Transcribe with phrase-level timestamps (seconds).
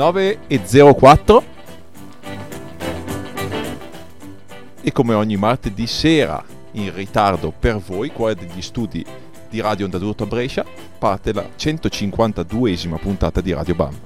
[0.00, 1.42] 9.04
[4.80, 6.42] e come ogni martedì sera
[6.72, 9.04] in ritardo per voi, qua degli studi
[9.50, 10.64] di Radio Onda d'Urto a Brescia,
[10.98, 14.00] parte la 152esima puntata di Radio Bam.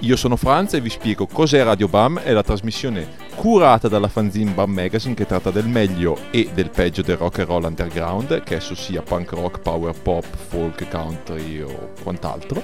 [0.00, 4.50] Io sono Franz e vi spiego cos'è Radio Bam, è la trasmissione curata dalla fanzine
[4.50, 8.56] Bam Magazine che tratta del meglio e del peggio del rock and roll underground, che
[8.56, 12.60] esso sia punk rock, power pop, folk, country o quant'altro.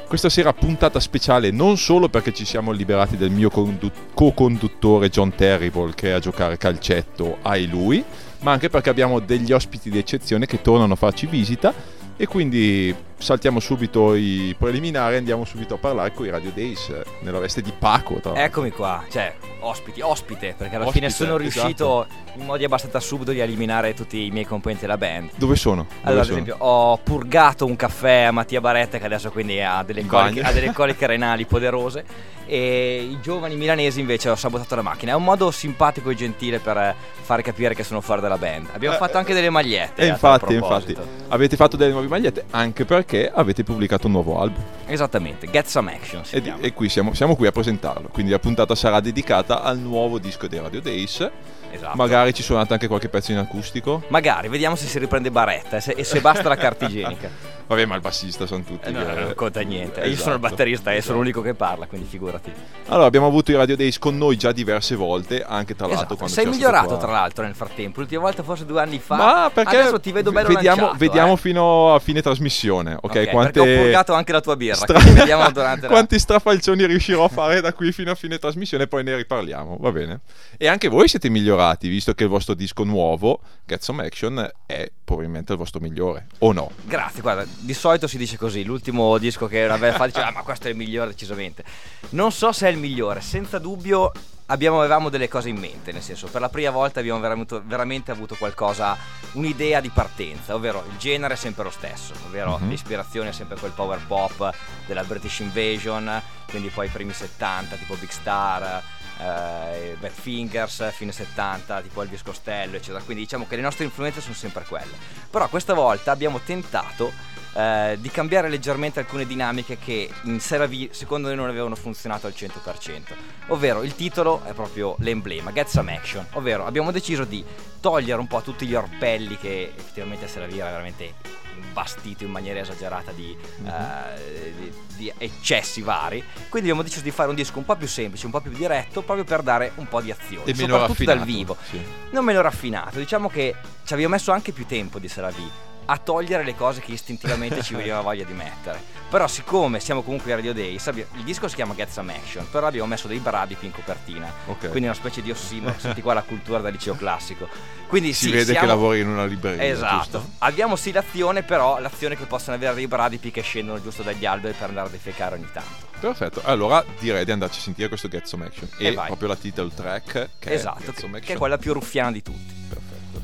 [0.06, 5.34] Questa sera puntata speciale non solo perché ci siamo liberati del mio condu- co-conduttore John
[5.34, 8.04] Terrible che è a giocare calcetto, ai lui,
[8.41, 11.72] ma anche perché abbiamo degli ospiti di eccezione che tornano a farci visita
[12.16, 16.88] e quindi saltiamo subito i preliminari e andiamo subito a parlare con i Radio Days
[16.88, 18.20] eh, nella veste di Paco.
[18.34, 22.38] Eccomi qua, cioè, ospiti, ospite, perché alla Ospite, fine sono riuscito esatto.
[22.40, 25.30] in modi abbastanza subdoli a eliminare tutti i miei componenti della band.
[25.36, 25.82] Dove sono?
[25.88, 26.38] Dove Allora, ad sono?
[26.40, 30.52] esempio, ho purgato un caffè a Mattia Baretta che adesso quindi ha delle, coliche, ha
[30.52, 32.04] delle coliche renali poderose
[32.44, 35.12] e i giovani milanesi invece ho sabotato la macchina.
[35.12, 38.66] È un modo simpatico e gentile per eh, fare capire che sono fuori dalla band.
[38.72, 40.02] Abbiamo Eh, fatto anche delle magliette.
[40.02, 40.96] E tal infatti, infatti,
[41.28, 44.62] avete fatto delle nuove magliette anche perché avete pubblicato un nuovo album.
[44.86, 48.08] Esattamente, Get Some Action E, di- e qui siamo, siamo qui a presentarlo.
[48.12, 51.30] Quindi la puntata sarà dedicata al nuovo disco dei Radio Days.
[51.72, 51.97] Esatto.
[51.97, 54.03] Magari ci suonate anche qualche pezzo in acustico.
[54.09, 57.28] Magari, vediamo se si riprende Baretta e se, e se basta la carta igienica.
[57.72, 58.88] Vabbè, ma il bassista sono tutti.
[58.88, 60.00] Eh, no, che- non conta niente.
[60.00, 61.16] Io Esatto, sono il batterista e sono esatto.
[61.19, 62.53] l'unico che parla, quindi figurati.
[62.88, 66.16] Allora, abbiamo avuto i Radio Days con noi già diverse volte, anche tra l'altro Esatto.
[66.16, 68.00] quando Sei migliorato tra l'altro nel frattempo.
[68.00, 69.16] L'ultima volta forse due anni fa.
[69.16, 71.37] Ma perché Adesso ti vedo bello vediamo, lanciato, vediamo eh.
[71.39, 73.03] fino a fine trasmissione, ok?
[73.04, 73.53] Ok, Quante...
[73.60, 74.75] perché ho purgato anche la tua birra.
[74.75, 75.93] stra- vediamo durante la...
[75.93, 79.93] Quanti strafalcioni riuscirò a fare da qui fino a fine trasmissione, poi ne riparliamo, va
[79.93, 80.21] bene?
[80.59, 84.90] E anche voi siete migliorati, visto che il vostro disco nuovo, Get Some Action, è
[85.04, 86.70] probabilmente il vostro migliore, o no?
[86.84, 90.30] Grazie, guarda, di solito si dice così, l'ultimo disco che una bella fa dice ah
[90.32, 91.64] ma questo è il migliore decisamente.
[92.10, 94.10] Non so se è il migliore, senza dubbio
[94.46, 98.10] abbiamo, avevamo delle cose in mente, nel senso per la prima volta abbiamo veramente, veramente
[98.10, 98.96] avuto qualcosa,
[99.32, 102.68] un'idea di partenza, ovvero il genere è sempre lo stesso, ovvero Mhm.
[102.68, 104.52] l'ispirazione è sempre quel power pop
[104.86, 108.82] della British Invasion, quindi poi i primi 70 tipo Big Star.
[109.22, 113.03] Eh, Fingers, fine 70, tipo Elvis Costello, eccetera.
[113.03, 114.93] Quindi diciamo che le nostre influenze sono sempre quelle.
[115.31, 117.12] Però questa volta abbiamo tentato
[117.54, 122.26] eh, di cambiare leggermente alcune dinamiche che in Sera V secondo noi non avevano funzionato
[122.26, 123.15] al 100%.
[123.48, 126.27] Ovvero il titolo è proprio l'emblema, Get Some Action.
[126.32, 127.44] Ovvero abbiamo deciso di
[127.80, 131.15] togliere un po' tutti gli orpelli che effettivamente Sera V era veramente
[131.60, 136.22] imbastito in maniera esagerata di, eh, di- di eccessi vari.
[136.48, 139.03] Quindi abbiamo deciso di fare un disco un po' più semplice, un po' più diretto,
[139.03, 140.50] proprio per dare un po' di azione.
[140.50, 141.80] E soprattutto dal vivo sì.
[142.10, 142.98] non meno raffinato.
[142.98, 143.54] Diciamo che
[143.84, 147.62] ci abbiamo messo anche più tempo di Sera V a togliere le cose che istintivamente
[147.62, 149.00] ci veniva voglia di mettere.
[149.10, 152.48] Però, siccome siamo comunque a Radio Day, sabbia- il disco si chiama Get Some Action,
[152.50, 154.32] però abbiamo messo dei bradipi in copertina.
[154.46, 154.60] Ok.
[154.70, 157.46] Quindi una specie di ossimoro, senti qua la cultura da liceo classico.
[157.88, 159.96] Quindi Si sì, vede siamo- che lavori in una libreria, Esatto.
[159.96, 160.30] giusto?
[160.38, 164.54] Abbiamo sì l'azione, però l'azione che possono avere dei bradipi che scendono giusto dagli alberi
[164.54, 165.90] per andare a defecare ogni tanto.
[166.00, 169.06] Perfetto, allora direi di andarci a sentire questo Get Some Action e, E vai.
[169.08, 171.36] proprio la title track che è esatto, Get che, Some che Action.
[171.36, 172.54] è quella più ruffiana di tutti.
[172.68, 173.20] Perfetto.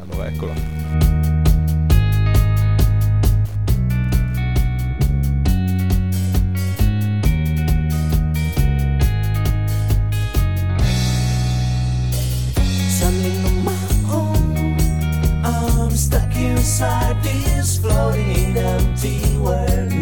[0.00, 1.19] Allora eccola.
[16.60, 19.99] Inside this floating empty world.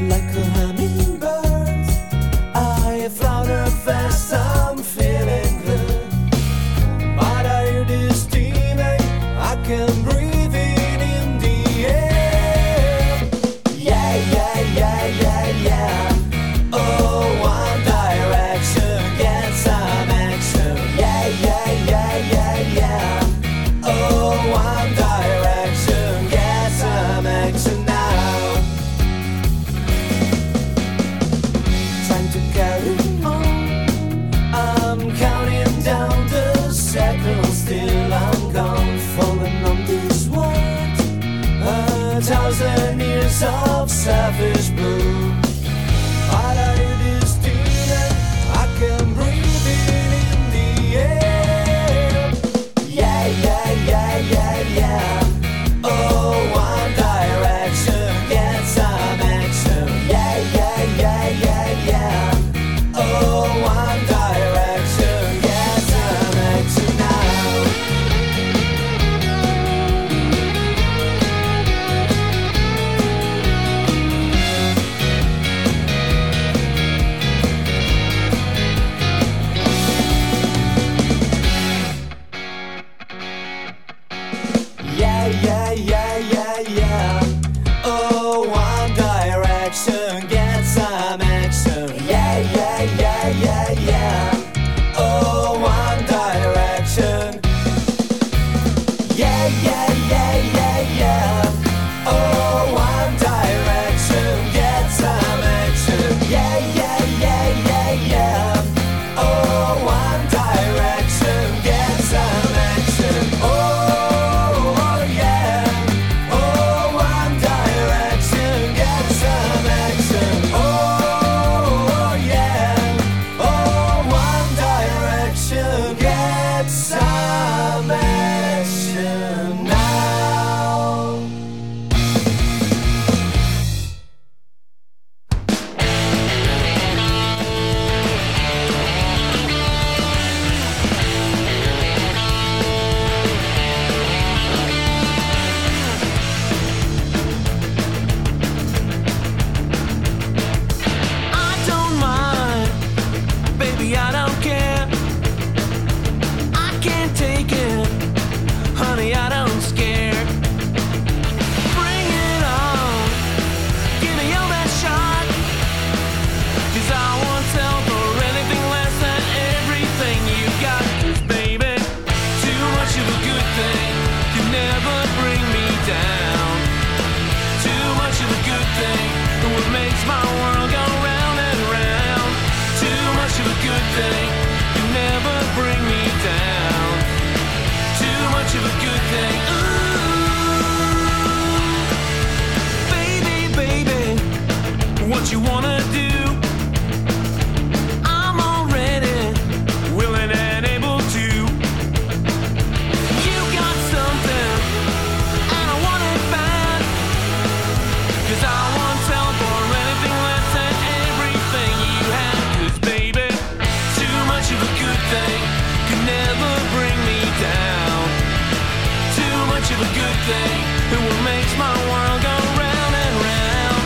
[219.81, 220.59] a good thing
[220.91, 223.83] who makes my world go round and round.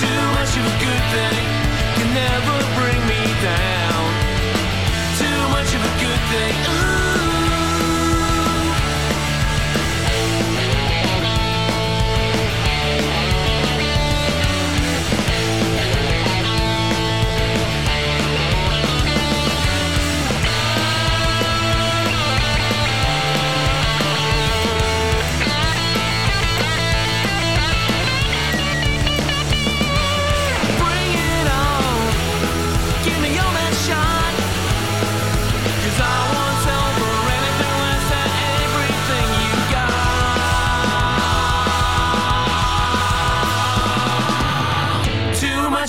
[0.00, 1.44] Too much of a good thing
[1.96, 2.63] can never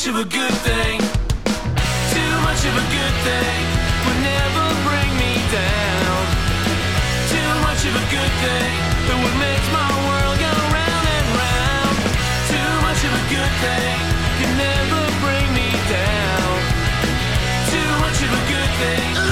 [0.06, 1.00] much of a good thing.
[2.14, 3.66] Too much of a good thing
[4.06, 6.22] would never bring me down.
[7.34, 8.76] Too much of a good thing
[9.10, 11.98] that would make my world go round and round.
[12.54, 13.98] Too much of a good thing
[14.38, 16.54] could never bring me down.
[17.74, 19.25] Too much of a good thing.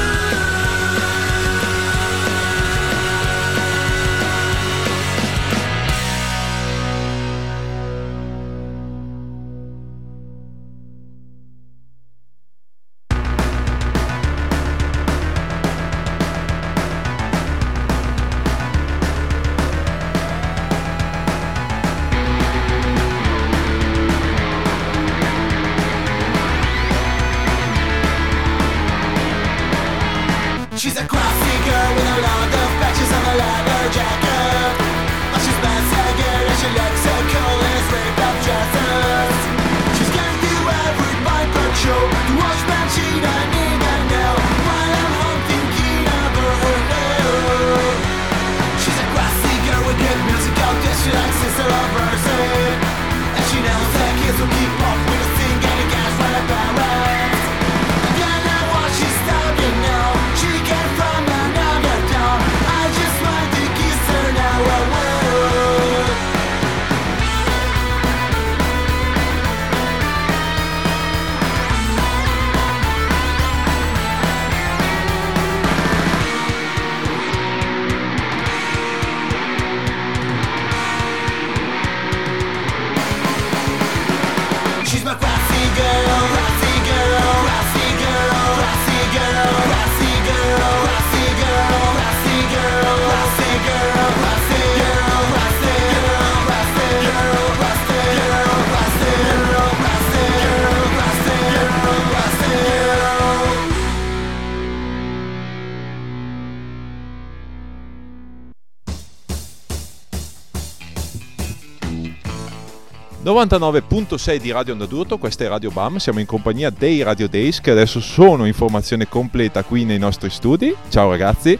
[113.43, 117.59] 99.6 di Radio Onda d'Urto, questa è Radio BAM, siamo in compagnia dei Radio Days
[117.59, 120.73] che adesso sono in formazione completa qui nei nostri studi.
[120.87, 121.59] Ciao ragazzi.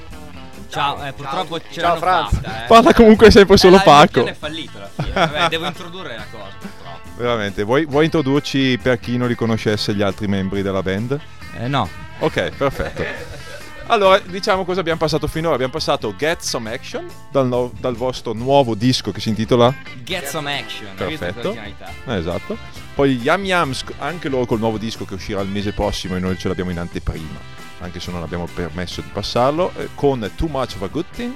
[0.70, 2.68] Ciao, eh, purtroppo ce Ciao, l'hanno fatta, eh.
[2.68, 4.26] Parla comunque sempre solo eh, Paco.
[4.26, 5.12] È fallito alla fine.
[5.12, 7.10] Vabbè, devo introdurre la cosa, purtroppo.
[7.18, 11.20] Veramente, vuoi, vuoi introdurci per chi non li conoscesse gli altri membri della band?
[11.60, 11.90] Eh, no.
[12.20, 13.42] Ok, perfetto.
[13.88, 15.56] Allora, diciamo cosa abbiamo passato finora.
[15.56, 19.74] Abbiamo passato Get Some Action dal, no- dal vostro nuovo disco che si intitola
[20.04, 20.96] Get some action.
[20.96, 21.54] Perfetto.
[21.54, 22.58] Eh, esatto.
[22.96, 26.38] Poi Yam Yams, anche loro col nuovo disco che uscirà il mese prossimo e noi
[26.38, 27.40] ce l'abbiamo in anteprima,
[27.80, 31.34] anche se non abbiamo permesso di passarlo, eh, con Too Much of a Good Thing.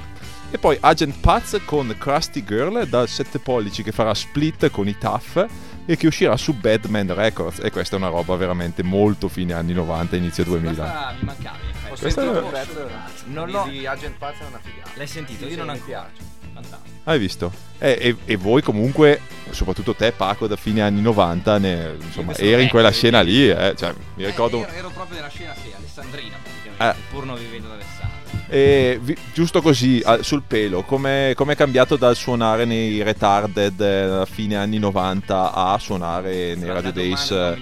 [0.49, 4.97] E poi Agent Paz con Krusty Girl dal 7 pollici che farà split con i
[4.97, 5.45] Tough
[5.85, 7.59] e che uscirà su Badman Records.
[7.61, 10.73] E questa è una roba veramente molto fine anni 90, inizio 2000.
[10.73, 11.76] Questa mi mancava.
[11.97, 12.89] Sentito è- un pezzo
[13.25, 14.89] Non di, l'ho- di Agent Paz è una figata.
[14.95, 15.39] L'hai sentito?
[15.39, 15.85] Sì, Io sì, non mi ancora.
[16.11, 16.35] piace.
[16.53, 16.95] Fantastico.
[17.03, 17.51] Hai visto?
[17.77, 22.63] E, e- e voi comunque, soprattutto te Paco, da fine anni 90, ne- insomma, eri
[22.63, 24.57] in quella scena lì, eh, cioè, mi ricordo...
[24.57, 27.03] Eh, io ero proprio nella scena, sì, alessandrina praticamente, Eh.
[27.11, 28.15] pur non vivendo ad Alessandria.
[28.49, 34.01] E vi- giusto così, a- sul pelo, come è cambiato dal suonare nei retarded eh,
[34.21, 37.31] a fine anni 90 a suonare nei Radio Days?
[37.31, 37.57] eh,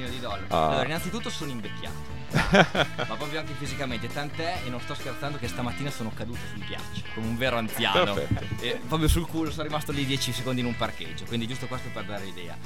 [0.48, 0.68] ah.
[0.70, 2.05] Allora, innanzitutto sono invecchiato.
[2.36, 7.04] Ma proprio anche fisicamente, tant'è e non sto scherzando che stamattina sono caduto sul ghiaccio
[7.13, 8.13] come un vero anziano.
[8.13, 8.63] Perfetto.
[8.63, 11.89] E proprio sul culo sono rimasto lì 10 secondi in un parcheggio, quindi giusto questo
[11.94, 12.58] per dare idea.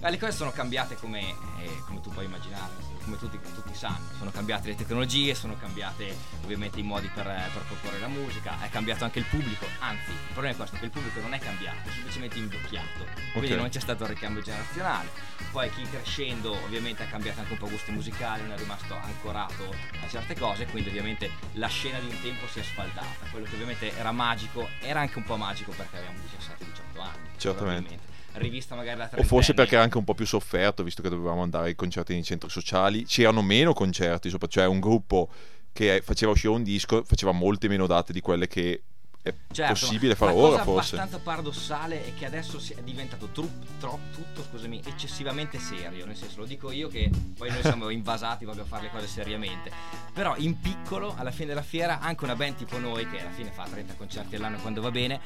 [0.00, 2.72] Eh, le cose sono cambiate come, eh, come tu puoi immaginare,
[3.08, 7.62] come tutti, tutti sanno, sono cambiate le tecnologie, sono cambiate ovviamente i modi per, per
[7.66, 10.90] proporre la musica, è cambiato anche il pubblico, anzi il problema è questo, che il
[10.90, 13.58] pubblico non è cambiato, è semplicemente invecchiato, quindi Ok.
[13.58, 15.08] non c'è stato il ricambio generazionale.
[15.50, 19.74] Poi chi crescendo ovviamente ha cambiato anche un po' gusti musicali, non è rimasto ancorato
[20.02, 23.26] a certe cose, quindi ovviamente la scena di un tempo si è sfaldata.
[23.30, 27.28] Quello che ovviamente era magico era anche un po' magico perché avevamo 17-18 anni.
[27.38, 27.98] Certamente.
[28.38, 31.42] Rivista magari la O forse perché era anche un po' più sofferto, visto che dovevamo
[31.42, 33.04] andare ai concerti nei centri sociali.
[33.04, 35.28] C'erano meno concerti, sopra- cioè un gruppo
[35.72, 38.82] che faceva uscire un disco faceva molte meno date di quelle che
[39.20, 40.94] è Certo, possibile fare la ora, cosa forse.
[40.96, 46.06] abbastanza paradossale è che adesso è diventato tru- tro- tutto, scusami, eccessivamente serio.
[46.06, 49.06] Nel senso, lo dico io che poi noi siamo invasati proprio a fare le cose
[49.06, 49.70] seriamente.
[50.14, 53.50] Però in piccolo, alla fine della fiera, anche una band tipo noi, che alla fine
[53.50, 55.20] fa 30 concerti all'anno quando va bene,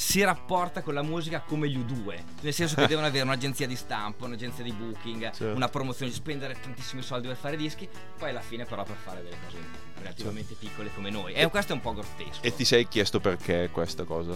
[0.00, 3.76] si rapporta con la musica come gli U2, nel senso che devono avere un'agenzia di
[3.76, 5.54] stampa, un'agenzia di booking, Certo.
[5.54, 7.86] una promozione, spendere tantissimi soldi per fare dischi,
[8.18, 9.58] poi alla fine però per fare delle cose
[9.98, 11.34] relativamente piccole come noi.
[11.34, 12.40] E questo è un po' grottesco.
[12.40, 14.32] E ti sei chiesto perché questa cosa?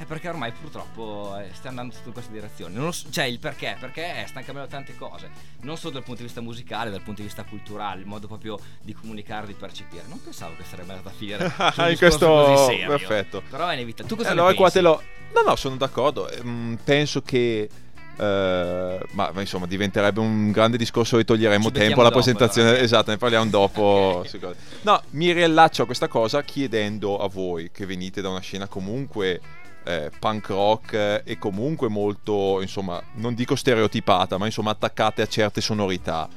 [0.00, 2.74] È perché ormai purtroppo eh, sta andando tutto in questa direzione.
[2.74, 3.76] Non so- cioè il perché?
[3.78, 5.28] Perché stanno cambiando tante cose.
[5.60, 8.58] Non solo dal punto di vista musicale, dal punto di vista culturale, il modo proprio
[8.80, 10.04] di comunicare, di percepire.
[10.08, 11.44] Non pensavo che sarebbe andata a finire
[11.90, 13.42] In questo- perfetto.
[13.50, 14.08] Però è inevitabile.
[14.08, 14.78] Tu cosa allora ne qua pensi?
[14.78, 15.02] te lo...
[15.34, 16.30] No, no, sono d'accordo.
[16.30, 17.68] Ehm, penso che...
[18.16, 22.68] eh, ma, ma insomma diventerebbe un grande discorso e toglieremo Ci tempo alla dopo, presentazione
[22.70, 22.82] allora.
[22.84, 24.24] esatto ne parliamo dopo
[24.82, 29.40] no mi riallaccio a questa cosa chiedendo a voi che venite da una scena comunque
[29.84, 35.26] eh, punk rock eh, e comunque molto insomma non dico stereotipata ma insomma attaccate a
[35.26, 36.28] certe sonorità.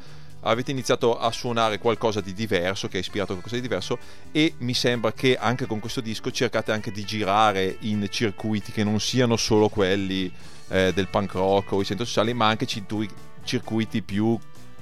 [0.45, 3.97] Avete iniziato a suonare qualcosa di diverso, che ha ispirato a qualcosa di diverso,
[4.33, 8.83] e mi sembra che anche con questo disco cercate anche di girare in circuiti che
[8.83, 10.29] non siano solo quelli
[10.67, 13.13] eh, del punk rock o i centri sociali, ma anche circuiti,
[13.45, 14.37] circuiti più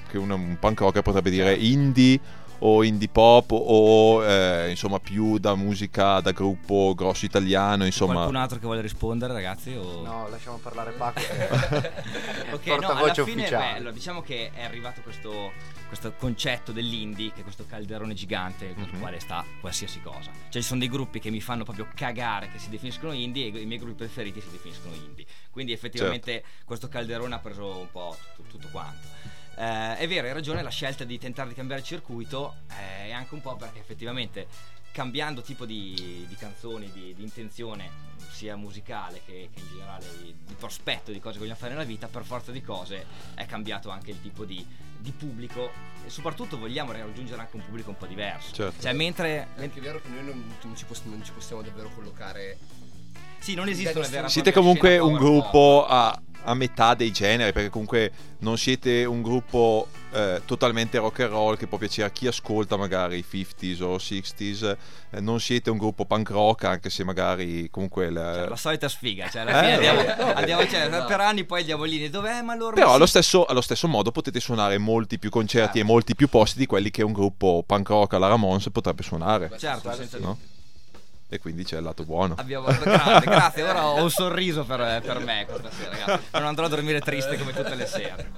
[0.10, 2.20] che un, un punk rocker potrebbe dire indie
[2.64, 8.14] o indie pop o eh, insomma più da musica da gruppo grosso italiano, insomma.
[8.14, 9.74] Qualcun altro che vuole rispondere, ragazzi?
[9.76, 10.02] O...
[10.04, 11.20] No, lasciamo parlare Paco.
[12.52, 13.74] Ok, no, alla fine è ufficiale.
[13.74, 13.92] bello.
[13.92, 15.52] Diciamo che è arrivato questo,
[15.88, 19.00] questo concetto dell'indie, che è questo calderone gigante con il Mhm.
[19.00, 20.30] quale sta qualsiasi cosa.
[20.50, 23.60] Cioè, ci sono dei gruppi che mi fanno proprio cagare, che si definiscono indie, e
[23.62, 25.26] i miei gruppi preferiti si definiscono indie.
[25.50, 26.48] Quindi, effettivamente, Certo.
[26.66, 29.08] questo calderone ha preso un po' tutto, tutto quanto.
[29.62, 33.36] Eh, è vero, hai ragione, la scelta di tentare di cambiare circuito eh, è anche
[33.36, 34.48] un po' perché effettivamente
[34.92, 40.36] cambiando tipo di, di canzoni, di, di intenzione, sia musicale che, che in generale di,
[40.48, 43.92] di prospetto di cose che vogliamo fare nella vita, per forza di cose è cambiato
[43.92, 44.66] anche il tipo di,
[44.98, 45.70] di pubblico
[46.04, 48.56] e soprattutto vogliamo raggiungere anche un pubblico un po' diverso.
[48.56, 48.82] Certo.
[48.82, 49.48] Cioè, mentre...
[49.56, 52.58] È anche vero che noi non, non ci, poss- non ci possiamo davvero collocare.
[53.38, 57.52] Sì, non esistono le vere e Siete comunque un gruppo a, a metà dei generi,
[57.52, 62.12] perché comunque non siete un gruppo eh, totalmente rock and roll che può piacere a
[62.12, 64.76] chi ascolta magari i 50s o 60s,
[65.12, 68.08] eh, non siete un gruppo punk rock, anche se magari comunque...
[68.08, 71.44] il- Cioè, la solita sfiga, cioè alla Eh, fine andiamo, no, andiamo- cioè, per anni
[71.46, 72.42] poi andiamo lì, dov'è?
[72.42, 72.76] Ma loro...
[72.76, 76.58] Però allo stesso, allo stesso modo potete suonare molti più concerti e molti più posti
[76.58, 79.52] di quelli che un gruppo punk rock alla Ramones potrebbe suonare.
[79.58, 80.38] Certo, senza No?
[81.34, 82.36] E quindi c'è il lato buono.
[82.38, 86.26] Abbiamo, grazie, grazie, ora ho un sorriso per, per me questa sera, ragazzi.
[86.34, 88.32] Non andrò a dormire triste come tutte le sere.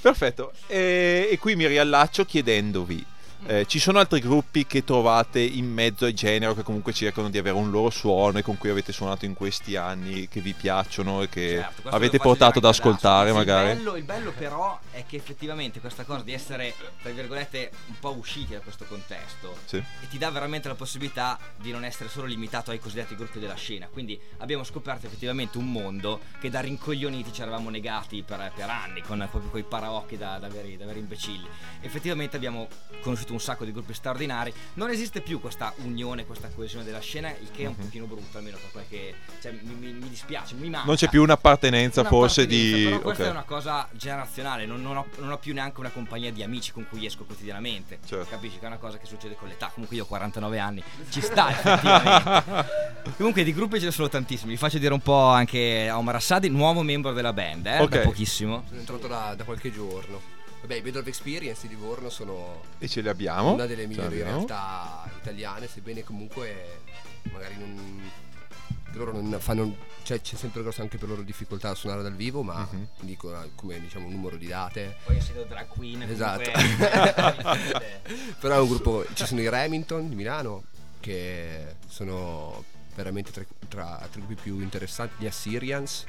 [0.00, 3.04] Perfetto, e, e qui mi riallaccio chiedendovi,
[3.46, 7.30] eh, ci sono altri gruppi che trovate in mezzo ai generi o che comunque cercano
[7.30, 10.52] di avere un loro suono e con cui avete suonato in questi anni che vi
[10.52, 12.82] piacciono e che Certo, avete portato ad adesso.
[12.82, 13.70] ascoltare Sì, magari?
[13.70, 17.98] Il bello, il bello però è che effettivamente questa cosa di essere, tra virgolette, un
[18.00, 19.76] po' usciti da questo contesto Sì.
[19.76, 23.54] e ti dà veramente la possibilità di non essere solo limitato ai cosiddetti gruppi della
[23.54, 23.86] scena.
[23.90, 29.02] Quindi abbiamo scoperto effettivamente un mondo che da rincoglioniti ci eravamo negati per, per anni,
[29.02, 31.46] con proprio quei paraocchi da, da, veri, da veri imbecilli.
[31.80, 32.68] Effettivamente abbiamo
[33.00, 34.52] conosciuto un sacco di gruppi straordinari.
[34.74, 38.38] Non esiste più questa unione, questa coesione della scena, il che è un pochino brutto,
[38.38, 39.14] almeno per quel che.
[39.40, 40.86] Cioè, mi, mi- mi dispiace, mi manca.
[40.86, 42.84] Non c'è più un'appartenenza Una forse di...
[42.84, 43.28] Però questa ok.
[43.28, 46.72] è una cosa generazionale, non, non ho, non ho più neanche una compagnia di amici
[46.72, 47.98] con cui esco quotidianamente.
[48.06, 48.26] Certo.
[48.30, 49.70] Capisci che è una cosa che succede con l'età.
[49.72, 52.84] Comunque io ho 49 anni, ci sta effettivamente.
[53.16, 54.50] Comunque di gruppi ce ne sono tantissimi.
[54.52, 57.88] Vi faccio dire un po' anche a Omar Assadi, nuovo membro della band, eh, Ok.
[57.88, 58.64] da pochissimo.
[58.68, 60.34] Sono entrato da, da qualche giorno.
[60.66, 63.52] Vabbè, i Bed of Experience di Livorno sono E ce li abbiamo.
[63.52, 66.80] una delle migliori realtà italiane, sebbene comunque
[67.32, 68.10] magari non.
[68.94, 69.76] loro non fanno.
[70.02, 72.86] Cioè, c'è sempre grosso anche per loro difficoltà a suonare dal vivo, ma Mhm.
[73.02, 74.96] dico eh, come diciamo un numero di date.
[75.04, 76.50] Poi essendo drag queen, Esatto.
[76.50, 78.00] comunque-
[78.40, 79.04] Però è un gruppo.
[79.12, 80.64] Ci sono i Remington di Milano,
[80.98, 82.64] che sono
[82.96, 86.04] veramente tra, tra, tra i gruppi più interessanti, gli Assyrians.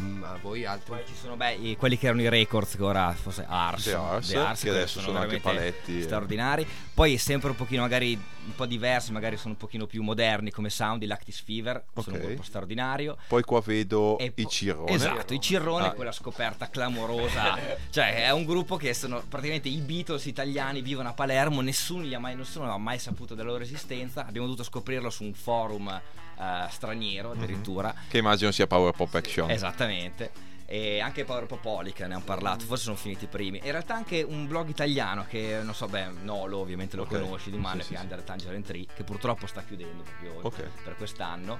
[0.00, 0.90] Ma voi altri?
[0.94, 3.94] Poi ci sono beh, i- quelli che erano i records che ora forse Ars, The
[3.94, 5.48] Ars, The Ars, che adesso sono anche veramente
[5.82, 6.02] paletti, eh.
[6.02, 6.66] straordinari.
[6.94, 10.70] Poi sempre un pochino magari un po' diversi, magari sono un pochino più moderni come
[10.70, 12.22] sound, i Lactis Fever, sono Ok.
[12.22, 13.16] un gruppo straordinario.
[13.28, 14.90] Poi qua vedo E i Cirrone.
[14.92, 15.92] Esatto, i Cirrone, Ah.
[15.92, 17.58] quella scoperta clamorosa.
[17.90, 22.14] cioè, è un gruppo che sono praticamente i Beatles italiani, vivono a Palermo, nessuno, gli
[22.14, 24.26] ha mai, nessuno ha mai saputo della loro esistenza.
[24.26, 26.00] Abbiamo dovuto scoprirlo su un forum
[26.40, 27.94] eh, straniero addirittura.
[28.08, 29.50] Che immagino sia Power Pop Action.
[29.50, 30.48] Esattamente.
[30.72, 33.58] E anche Power Popoli che ne hanno parlato, forse sono finiti i primi.
[33.64, 37.08] In realtà anche un blog italiano che non so, beh, Nolo ovviamente lo Ok.
[37.20, 40.38] conosci di male, Sì, che sì, è Under Tangerine Tree, che purtroppo sta chiudendo proprio
[40.46, 40.62] Ok.
[40.84, 41.58] per quest'anno.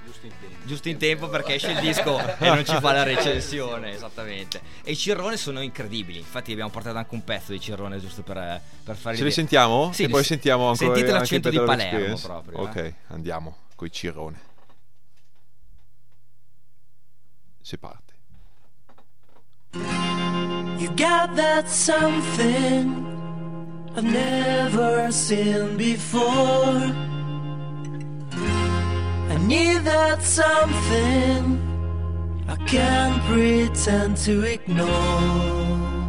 [0.63, 1.27] Giusto in tempo.
[1.27, 4.61] perché esce il disco e non ci fa la recensione, esattamente.
[4.81, 6.19] E i Cirrone sono incredibili.
[6.19, 9.91] Infatti abbiamo portato anche un pezzo di Cirrone giusto per, per fare Ce li sentiamo?
[9.91, 12.25] Sì, e poi sentiamo ancora Sentite l'accento di Palermo Experience.
[12.27, 12.57] proprio.
[12.59, 12.61] eh.
[12.61, 14.39] Ok, andiamo coi Cirrone.
[20.81, 23.05] You got that something
[23.95, 26.81] I've never seen before.
[29.33, 31.61] I need that something
[32.47, 36.00] I can't pretend to ignore.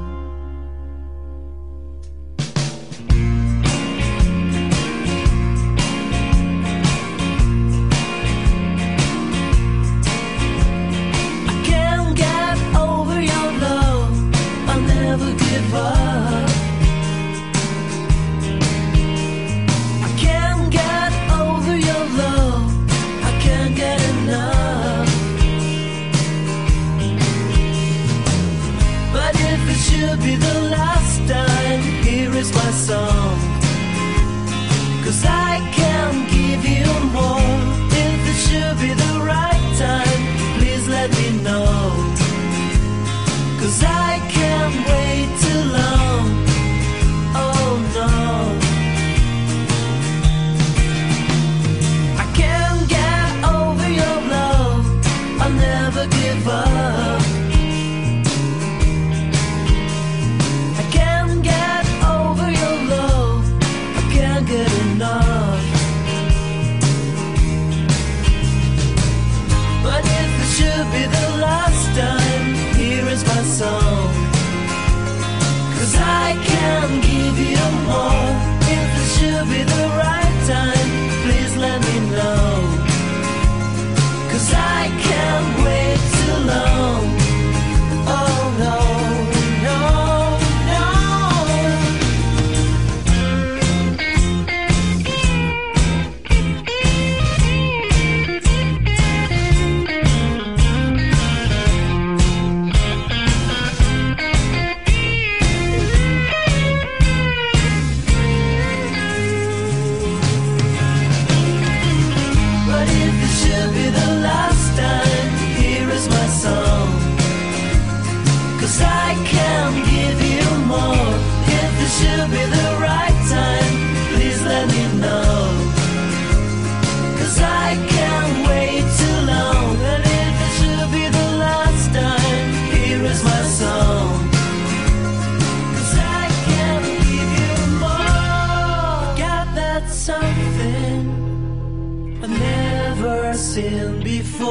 [143.53, 144.51] seen before.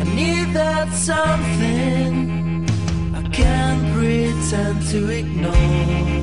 [0.00, 2.64] I need that something
[3.16, 6.17] I can't pretend to ignore.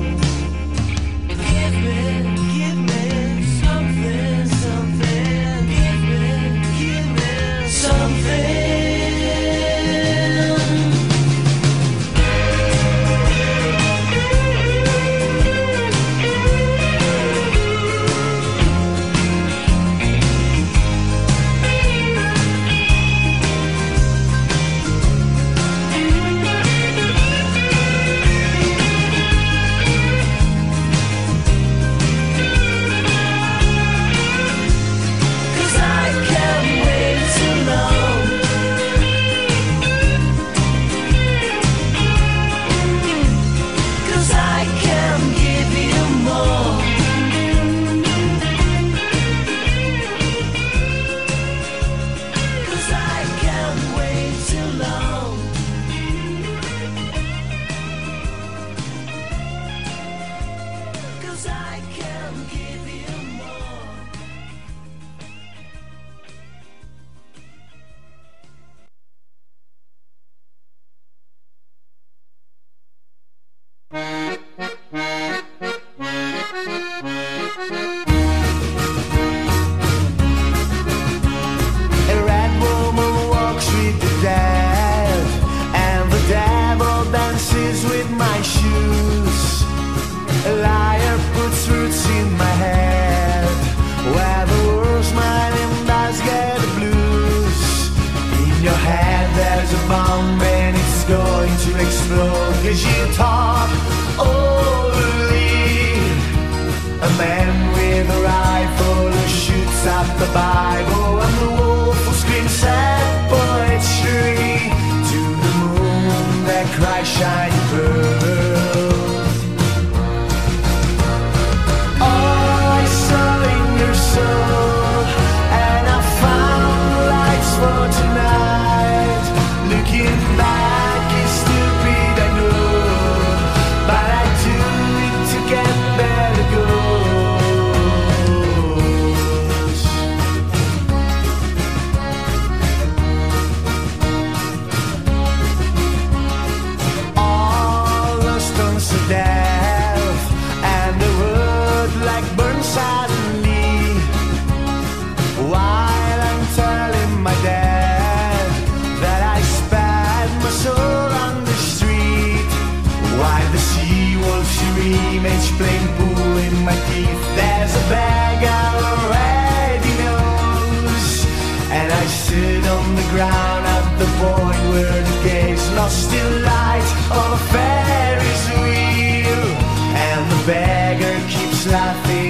[181.86, 182.25] I feel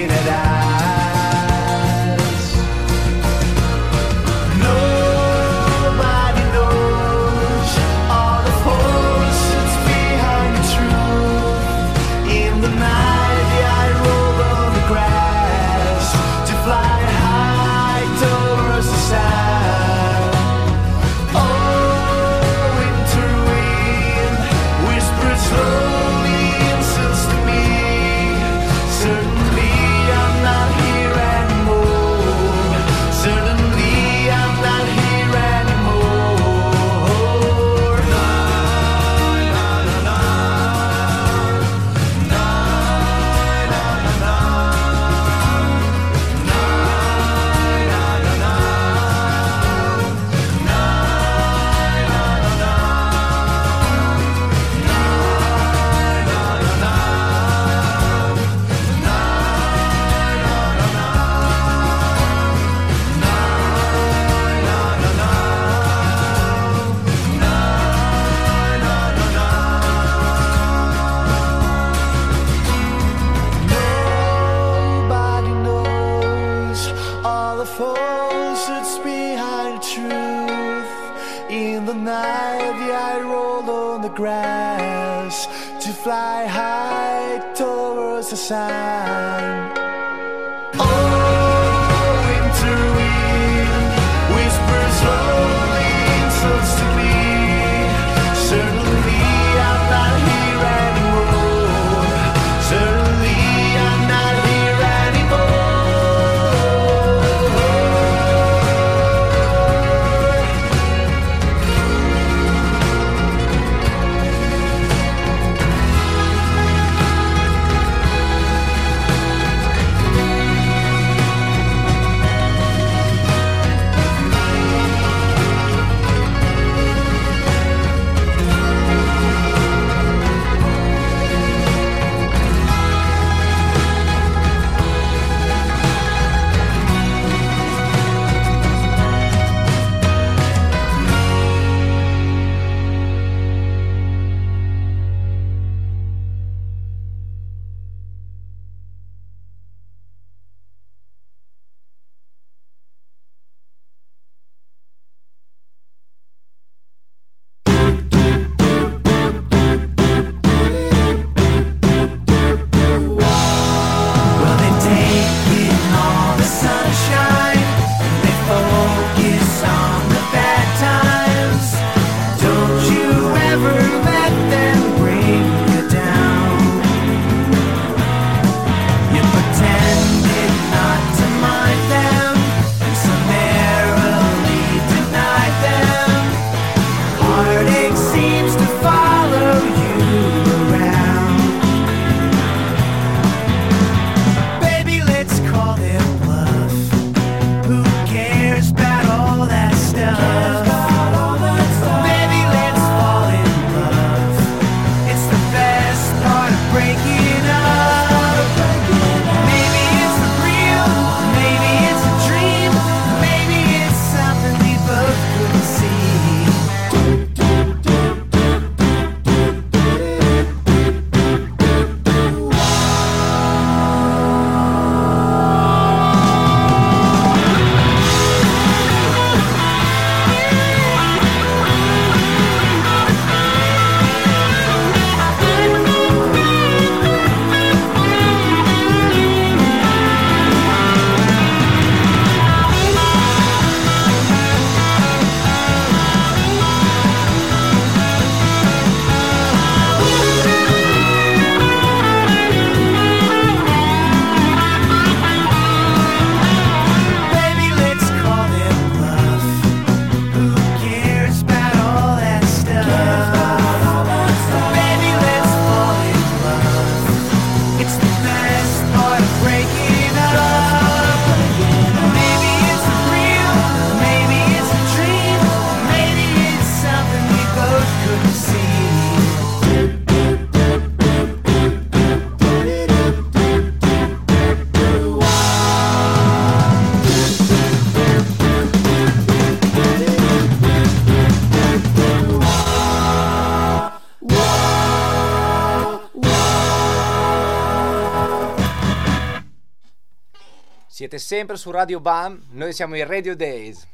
[301.17, 303.87] Siete sempre su Radio Bam, noi siamo i Radio Days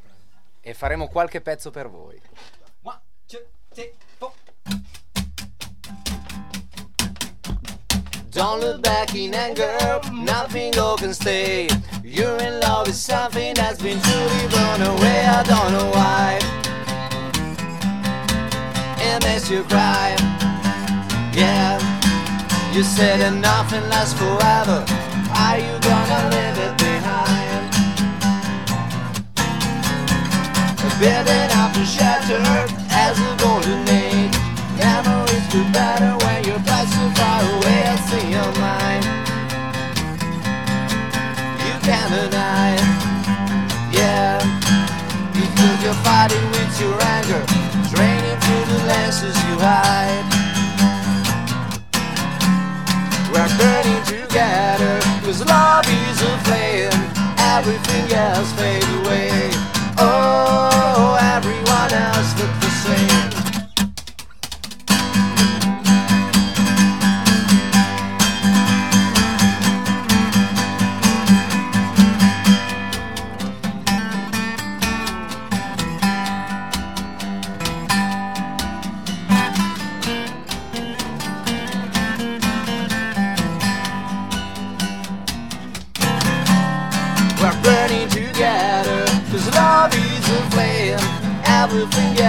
[0.61, 2.21] e faremo qualche pezzo per voi.
[8.31, 11.69] Don't look back in anger, nothing more can stay.
[12.03, 15.25] You're in love with something that's been truly blown away.
[15.25, 16.39] I don't know why.
[18.99, 20.17] It makes you cry.
[21.33, 21.79] Yeah,
[22.73, 24.85] you said that nothing lasts forever.
[25.35, 27.02] Are you gonna leave it behind?
[31.03, 32.39] Building up a shelter
[32.95, 34.37] as a golden age.
[34.79, 37.83] Memories do better when you're back so far away.
[37.91, 39.03] I see your mind.
[41.59, 42.79] You can't deny,
[43.91, 44.39] yeah.
[45.35, 47.43] Because you're fighting with your anger,
[47.91, 50.23] draining through the lenses you hide.
[53.35, 56.95] We're burning together, cause love is a flame.
[57.57, 59.51] Everything else fades away.
[59.99, 60.62] Oh,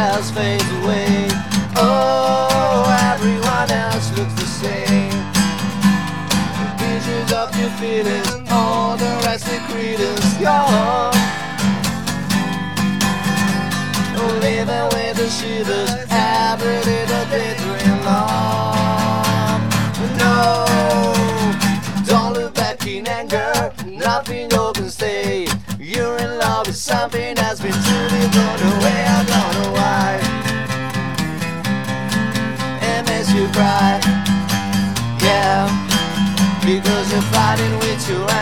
[0.09, 1.27] else fades away.
[1.75, 5.23] Oh, everyone else looks the same.
[6.59, 11.13] The pictures of your feelings All the rest of credence gone
[14.41, 17.25] Living with the shivers Every little
[17.63, 19.61] dream long
[20.17, 20.65] No
[22.05, 25.47] don't look back in anger, nothing you can say.
[25.79, 26.42] You're in love
[26.83, 28.99] something that's been truly blown away.
[29.07, 30.19] I don't know why.
[32.91, 34.01] It makes you cry,
[35.23, 35.63] yeah.
[36.65, 38.32] Because you're fighting with your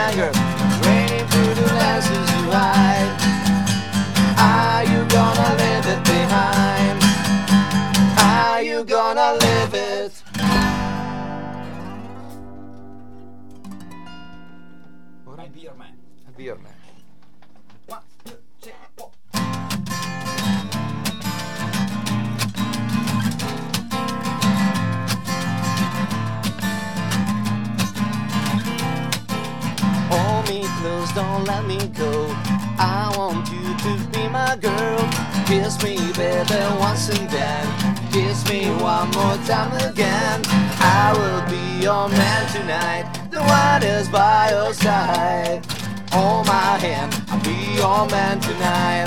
[48.01, 49.05] your man tonight.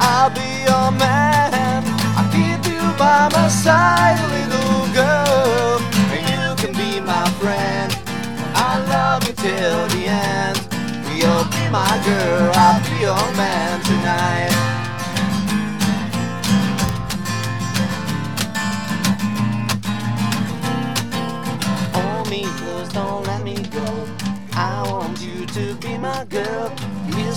[0.00, 1.84] I'll be your man.
[2.16, 5.78] I'll keep you by my side, little girl.
[6.14, 7.92] And you can be my friend.
[8.54, 10.58] I love you till the end.
[11.14, 14.47] You'll be my girl, I'll be your man tonight.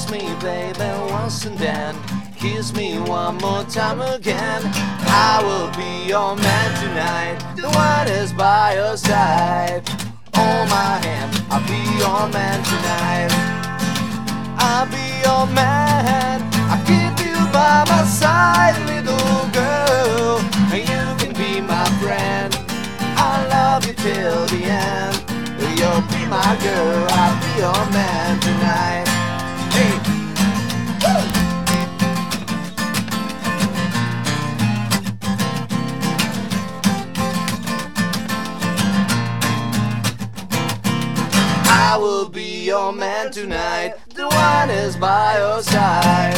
[0.02, 1.96] Kiss me, baby, once and then.
[2.36, 4.62] Kiss me one more time again.
[5.06, 7.38] I will be your man tonight.
[7.56, 9.88] The one is by your side.
[10.34, 13.30] Hold my hand, I'll be your man tonight.
[14.58, 16.50] I'll be your man.
[16.72, 20.40] I'll keep you by my side, little girl.
[20.74, 22.52] And you can be my friend.
[23.22, 25.16] I'll love you till the end.
[25.78, 27.08] You'll be my girl.
[27.12, 29.11] I'll be your man tonight.
[42.72, 43.96] Your man tonight.
[44.16, 46.38] The one is by your side.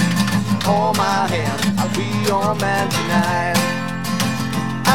[0.65, 3.57] Hold my hand, I'll be your man tonight.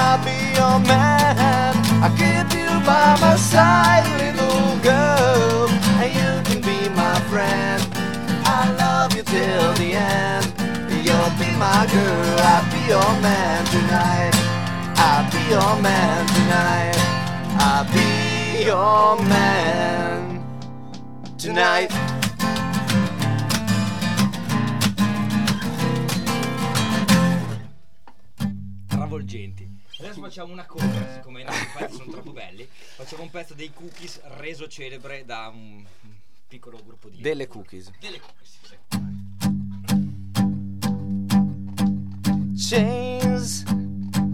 [0.03, 1.77] I'll be your man.
[2.03, 5.69] I'll keep you by my side, little girl.
[6.03, 7.81] And you can be my friend.
[8.59, 10.47] I love you till the end.
[11.07, 12.39] You'll be my girl.
[12.51, 14.35] I'll be your man tonight.
[15.07, 16.99] I'll be your man tonight.
[17.63, 20.28] I'll be your man
[21.39, 21.91] tonight.
[28.87, 29.67] Travolgenti.
[30.01, 32.69] Adesso facciamo una cover, siccome i nostri pezzi sono troppo belli.
[32.71, 35.85] Facciamo un pezzo dei cookies reso celebre da un un
[36.47, 37.21] piccolo gruppo di.
[37.21, 37.91] Delle cookies.
[38.01, 38.77] Delle cookies, sì.
[42.69, 43.65] chains.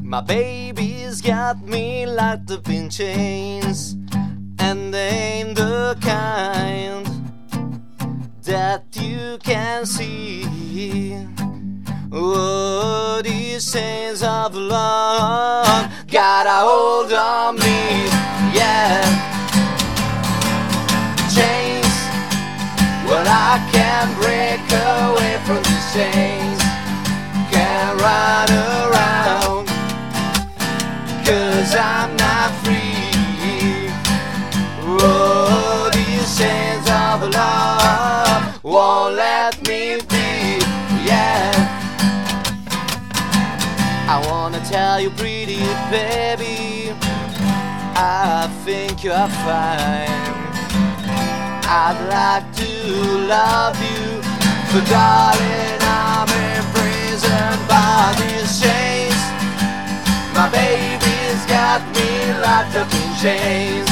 [0.02, 3.96] My baby's got me locked up in chains,
[4.66, 7.06] and ain't the kind
[8.42, 10.46] that you can see.
[12.10, 17.80] Oh, these chains of love got a hold on me,
[18.58, 19.02] yeah.
[21.36, 21.94] Chains,
[23.06, 24.64] well, I can't break
[24.96, 26.60] away from these chains
[27.52, 28.48] can run
[28.80, 29.66] around
[31.26, 32.83] Cause I'm not free
[36.38, 40.58] chains of love Won't let me be,
[41.06, 41.52] yeah.
[44.08, 46.92] I wanna tell you pretty baby
[47.96, 50.24] I think you're fine.
[51.66, 52.70] I'd like to
[53.30, 54.20] love you
[54.72, 56.28] But darling, I'm
[56.58, 59.20] imprisoned by these chains.
[60.34, 62.10] My baby's got me
[62.42, 63.88] locked up in chains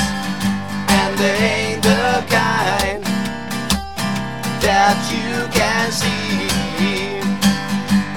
[0.91, 3.03] And they the kind
[4.63, 6.49] That you can see.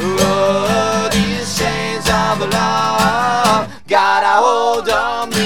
[0.08, 5.45] Oh, these chains of love Got a hold on me,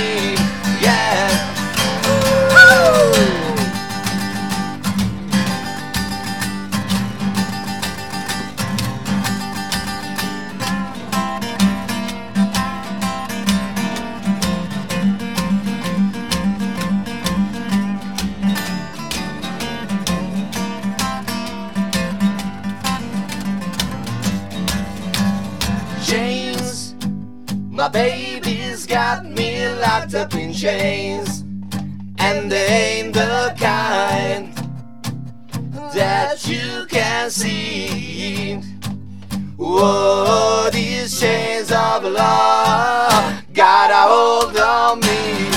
[28.89, 31.41] got me locked up in chains,
[32.17, 34.51] and they ain't the kind
[35.93, 38.55] that you can see.
[39.57, 45.51] Whoa, these chains of love got a hold on me,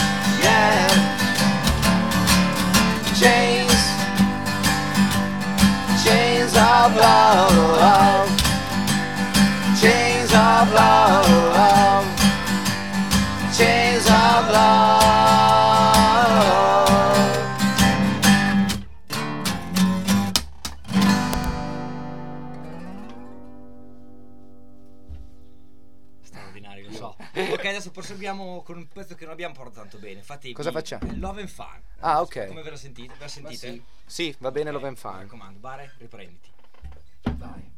[28.16, 30.18] adesso con un pezzo che non abbiamo portato tanto bene.
[30.18, 31.10] Infatti, Cosa facciamo?
[31.16, 31.80] Love and Fun.
[32.00, 32.46] Ah, ok.
[32.46, 33.12] Come ve la sentite?
[33.14, 33.56] Ve la sentite?
[33.56, 33.82] sì.
[34.04, 35.22] Sì, va bene, lo ben Mi fare.
[35.22, 36.50] raccomando, Bare, riprenditi.
[37.36, 37.70] Vai.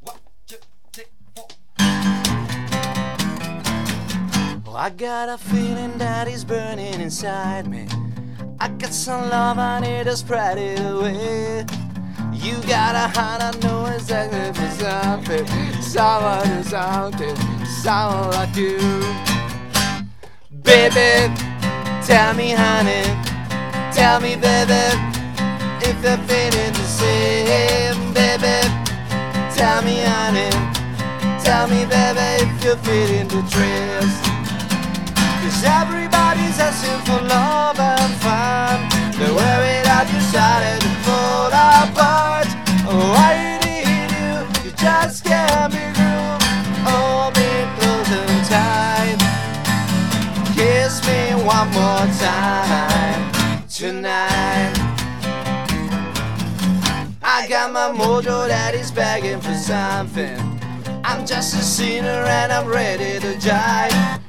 [0.00, 0.58] One, two,
[0.90, 1.46] three, four.
[4.66, 7.86] Oh, I got a feeling that is burning inside me.
[8.58, 11.64] I got some love, I need to spread it away.
[12.32, 15.46] You got a heart, I know exactly for something.
[15.80, 18.76] Someone who's something, That's all I do.
[20.50, 21.32] Baby,
[22.04, 23.04] tell me, honey,
[23.90, 24.84] tell me, baby,
[25.80, 28.12] if they're feeling the same.
[28.12, 28.60] Baby,
[29.56, 30.50] tell me, honey,
[31.42, 34.14] tell me, baby, if you're feeling the trails.
[35.40, 38.76] Cause everybody's asking for love and fun.
[39.16, 40.83] They're worried that you started
[52.24, 54.72] time tonight.
[57.22, 60.38] I got my mojo that is begging for something.
[61.04, 64.20] I'm just a sinner and I'm ready to jive.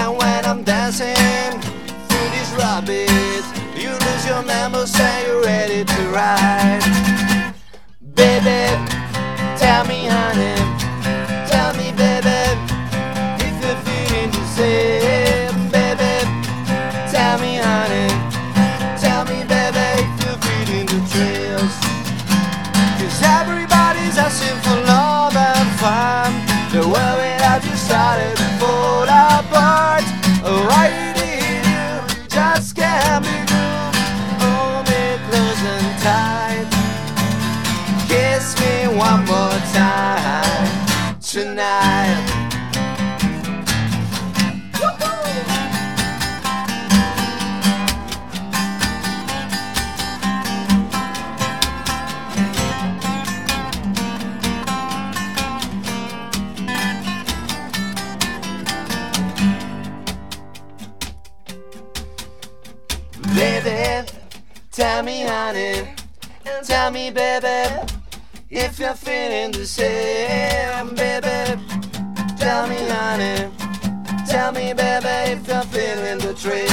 [0.00, 1.52] And when I'm dancing
[2.08, 3.44] through these rabbit,
[3.82, 6.82] you lose your memories and you're ready to ride.
[8.14, 8.60] Baby,
[9.62, 10.56] tell me, honey,
[41.38, 42.34] tonight.
[63.34, 64.08] Baby,
[64.72, 65.94] tell me, honey,
[66.64, 67.88] tell me, baby,
[68.50, 71.38] if you're feeling the same, baby.
[72.38, 73.50] Tell me, honey,
[74.28, 76.70] tell me, baby, if you're feeling the trip.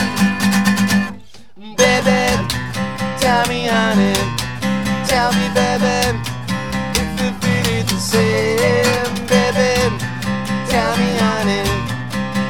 [1.82, 2.22] Baby,
[3.24, 4.16] tell me, honey,
[5.12, 5.98] tell me, baby,
[7.02, 9.72] if you're feeling the same, baby.
[10.72, 11.64] Tell me, honey,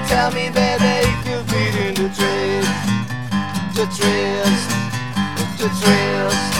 [0.10, 2.66] tell me, baby, if you're feeling the trip
[3.76, 4.62] the thrills,
[5.60, 6.55] the thrills.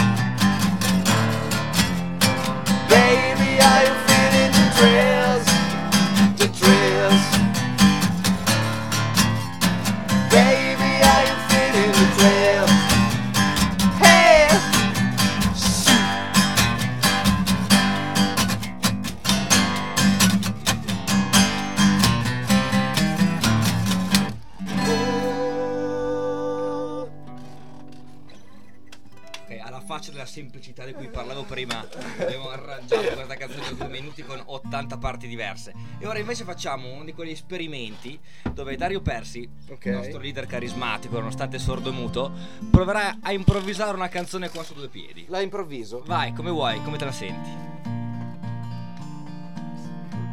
[34.96, 35.72] 80 parti diverse.
[35.98, 38.18] E ora invece facciamo uno di quegli esperimenti
[38.52, 39.84] dove Dario Persi, Ok.
[39.86, 42.32] il nostro leader carismatico, nonostante sordo e muto,
[42.70, 45.26] proverà a improvvisare una canzone qua su due piedi.
[45.28, 46.02] La improvviso.
[46.06, 47.50] Vai, come vuoi, come te la senti?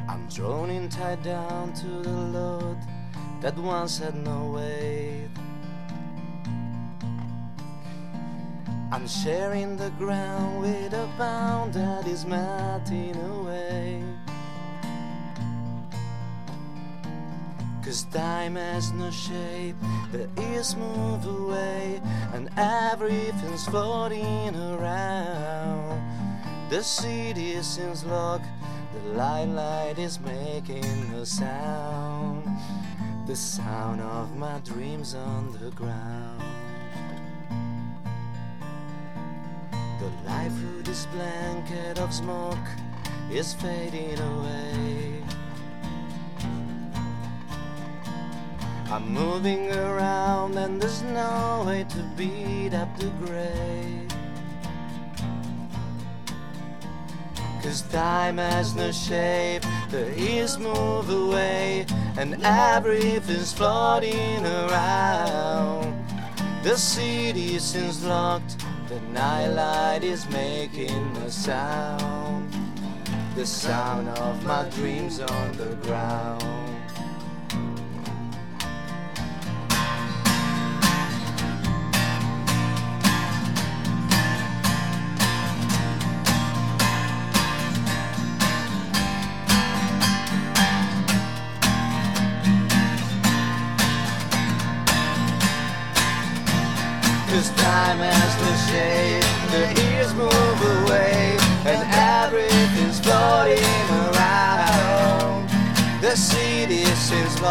[0.07, 2.77] I'm droning tied down to the load
[3.41, 5.29] that once had no weight.
[8.91, 14.03] I'm sharing the ground with a bound that is melting away.
[17.83, 19.75] Cause time has no shape,
[20.13, 22.01] the ears move away,
[22.33, 26.01] and everything's floating around.
[26.69, 28.45] The city seems locked,
[28.93, 32.47] the light light is making no sound.
[33.27, 36.41] The sound of my dreams on the ground.
[39.99, 42.67] The light through this blanket of smoke
[43.29, 45.22] is fading away.
[48.93, 54.05] I'm moving around and there's no way to beat up the gray.
[57.63, 61.87] Cause time has no shape, the years move away,
[62.19, 66.05] and everything's floating around.
[66.61, 72.53] The city seems locked, the nightlight is making a sound.
[73.33, 76.82] The sound of my dreams on the ground.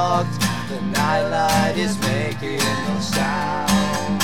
[0.02, 4.18] Locked, the nightlight is making no sound,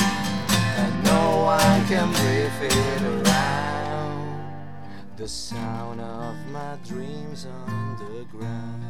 [0.82, 1.24] and no
[1.54, 4.18] one can breathe it around.
[5.16, 8.84] The sound of my dreams on the ground.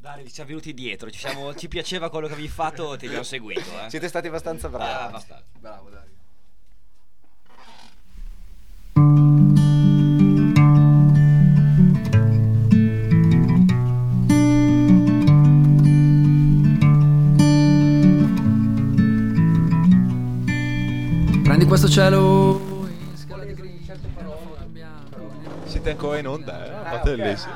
[0.00, 3.24] Dario, ci siamo venuti dietro, ci, siamo- ci piaceva quello che avevi fatto, ti abbiamo
[3.24, 3.60] seguito.
[3.84, 3.88] Eh.
[3.88, 4.90] Siete stati abbastanza bravi.
[4.92, 5.44] Ah, abbastanza.
[5.58, 6.13] Bravo Dario.
[21.66, 22.74] Questo cielo
[25.74, 26.88] Siete ancora in onda, eh?
[26.88, 27.52] Fate bellissimo.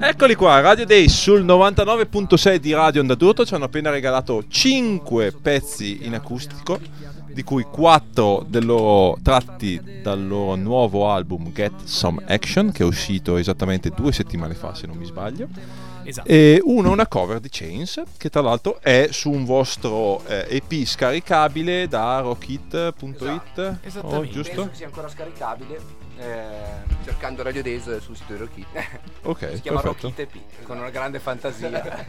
[0.00, 6.06] Eccoli qua, Radio Day sul 99.6 di Radio Onda ci hanno appena regalato 5 pezzi
[6.06, 6.78] in acustico,
[7.26, 12.86] di cui 4 del loro, tratti dal loro nuovo album Get Some Action, che è
[12.86, 15.48] uscito esattamente due settimane fa, se non mi sbaglio.
[16.04, 16.28] Esatto.
[16.28, 20.84] E uno una cover di Chains, che tra l'altro è su un vostro eh, EP
[20.84, 23.78] scaricabile da rockit.it.
[24.02, 24.54] Oh, giusto?
[24.54, 25.80] Penso che sia ancora scaricabile.
[26.18, 28.64] eh, Cercando Radio Days sul sito di Rocky.
[29.22, 30.06] Ok, si chiama perfetto.
[30.08, 32.06] Rockit EP, con una grande fantasia.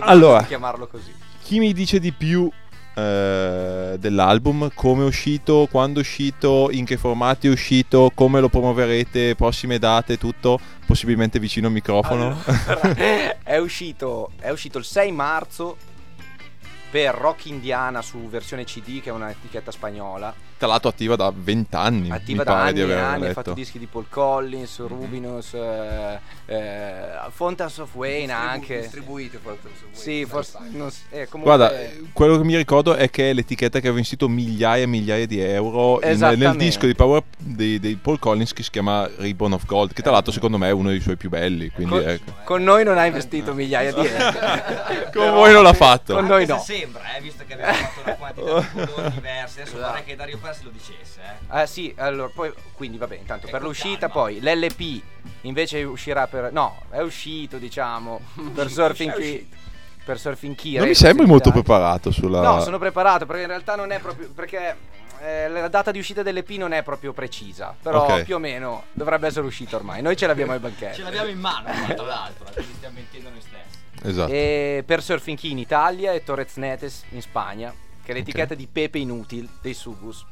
[0.00, 0.42] Allora.
[0.44, 1.12] chiamarlo così.
[1.42, 2.50] Chi mi dice di più
[2.94, 4.70] eh, dell'album?
[4.74, 5.68] Come è uscito?
[5.70, 6.68] Quando è uscito?
[6.70, 8.10] In che formati è uscito?
[8.14, 9.34] Come lo promuoverete?
[9.34, 10.18] Prossime date?
[10.18, 10.58] Tutto?
[10.86, 12.36] Possibilmente vicino al microfono?
[13.42, 15.76] è, uscito, è uscito il 6 marzo
[16.94, 20.32] per Rock Indiana su versione CD, che è un'etichetta spagnola.
[20.56, 22.08] Tra l'altro attiva da 20 anni.
[22.08, 26.20] Attiva mi da pare anni e anni, ha fatto dischi di Paul Collins, Rubinos, eh,
[26.46, 28.82] eh, Fountains of Wayne anche.
[28.82, 29.98] Distribuite Fountains of Wayne.
[29.98, 30.56] Sì, forse.
[30.70, 31.72] non eh, comunque- Guarda,
[32.12, 35.40] quello che mi ricordo è che è l'etichetta che aveva investito migliaia e migliaia di
[35.40, 39.66] euro in- nel disco di Power di, di Paul Collins che si chiama Ribbon of
[39.66, 41.68] Gold, che tra l'altro secondo me è uno dei suoi più belli.
[41.68, 42.32] Quindi Con, ecco.
[42.44, 45.10] con noi non ha investito migliaia di euro.
[45.12, 46.14] Con voi non l'ha fatto.
[46.14, 46.58] Con noi no.
[46.58, 49.60] se sembra, eh, visto che abbiamo fatto una quantità di colori diversi.
[49.60, 51.20] Adesso vorrei che Dario Persi lo dicesse.
[51.20, 51.44] Eh.
[51.48, 54.14] Ah sì, allora poi quindi vabbè, intanto per l'uscita calma.
[54.14, 55.02] poi l'LP
[55.42, 58.20] invece uscirà per no, è uscito, diciamo,
[58.54, 59.48] per Surfing Key.
[60.04, 60.76] Per Surfing Key.
[60.76, 62.42] Non mi sembri molto preparato sulla...
[62.42, 64.76] No, sono preparato perché in realtà non è proprio perché
[65.24, 68.24] eh, la data di uscita dell'EP non è proprio precisa, però Ok.
[68.24, 70.02] più o meno dovrebbe essere uscita ormai.
[70.02, 70.96] Noi ce l'abbiamo ai banchetti.
[70.96, 74.06] Ce l'abbiamo in mano, tra l'altro, quindi stiamo mentendo noi stessi.
[74.08, 74.30] Esatto.
[74.32, 77.72] E per Surfing Key in Italia e Torres Netes in Spagna,
[78.04, 80.24] che è l'etichetta di Pepe Inutil dei Subus.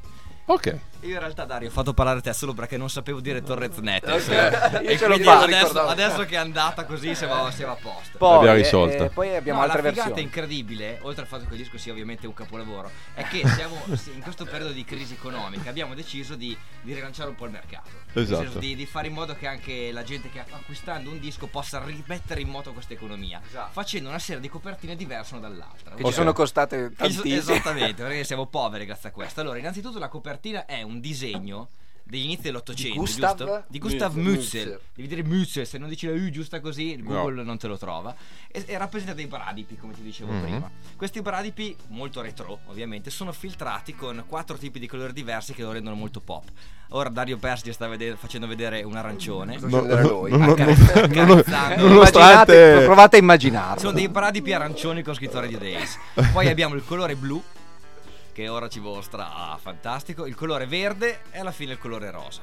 [0.46, 0.78] Ok.
[1.02, 4.26] Io in realtà Dario ho fatto parlare te solo perché non sapevo dire Torrez Netes.
[4.28, 4.82] Ok.
[4.82, 8.18] Io e quindi fatto, adesso, adesso che è andata così siamo, siamo a posto.
[8.18, 9.04] Poi, L'abbiamo eh, risolta.
[9.04, 10.22] eh, poi abbiamo No, altre la figata versioni.
[10.28, 13.82] incredibile, oltre al fatto che il disco sia ovviamente un capolavoro, è che siamo
[14.14, 17.88] in questo periodo di crisi economica abbiamo deciso di, di rilanciare un po' il mercato.
[18.14, 18.42] Esatto.
[18.42, 21.82] senso di, di fare in modo che anche la gente che acquistando un disco possa
[21.82, 23.70] rimettere in moto questa economia, Esatto.
[23.72, 25.94] facendo una serie di copertine diverse una dall'altra.
[25.94, 27.34] Che ci sono costate Es- tantissimo.
[27.34, 29.40] Esattamente, perché siamo poveri grazie a questo.
[29.40, 31.68] Allora, innanzitutto la copertina è un disegno
[32.04, 33.64] degli inizi dell'Ottocento, Gustav giusto?
[33.68, 34.78] Di Gustav Mützel.
[34.94, 38.14] Devi dire Mützel, se non dici la U giusta così, Google non te lo trova.
[38.48, 40.42] E, e rappresenta dei bradipi, come ti dicevo Mhm.
[40.42, 40.70] prima.
[40.96, 45.72] Questi bradipi, molto retro, ovviamente, sono filtrati con quattro tipi di colori diversi che lo
[45.72, 46.44] rendono molto pop.
[46.90, 49.56] Ora Dario Persi ci sta vede- facendo vedere un arancione.
[49.58, 50.30] Vedere a noi?
[50.32, 51.14] non- non- Accarezzando.
[51.24, 52.80] non- Immaginate, nonostante...
[52.84, 53.80] provate a immaginarlo.
[53.80, 55.96] Sono dei bradipi arancioni con scritto Radio Days.
[56.32, 57.42] Poi abbiamo il colore blu,
[58.32, 60.26] che ora ci mostra ah, fantastico.
[60.26, 62.40] Il colore verde e alla fine il colore rosa.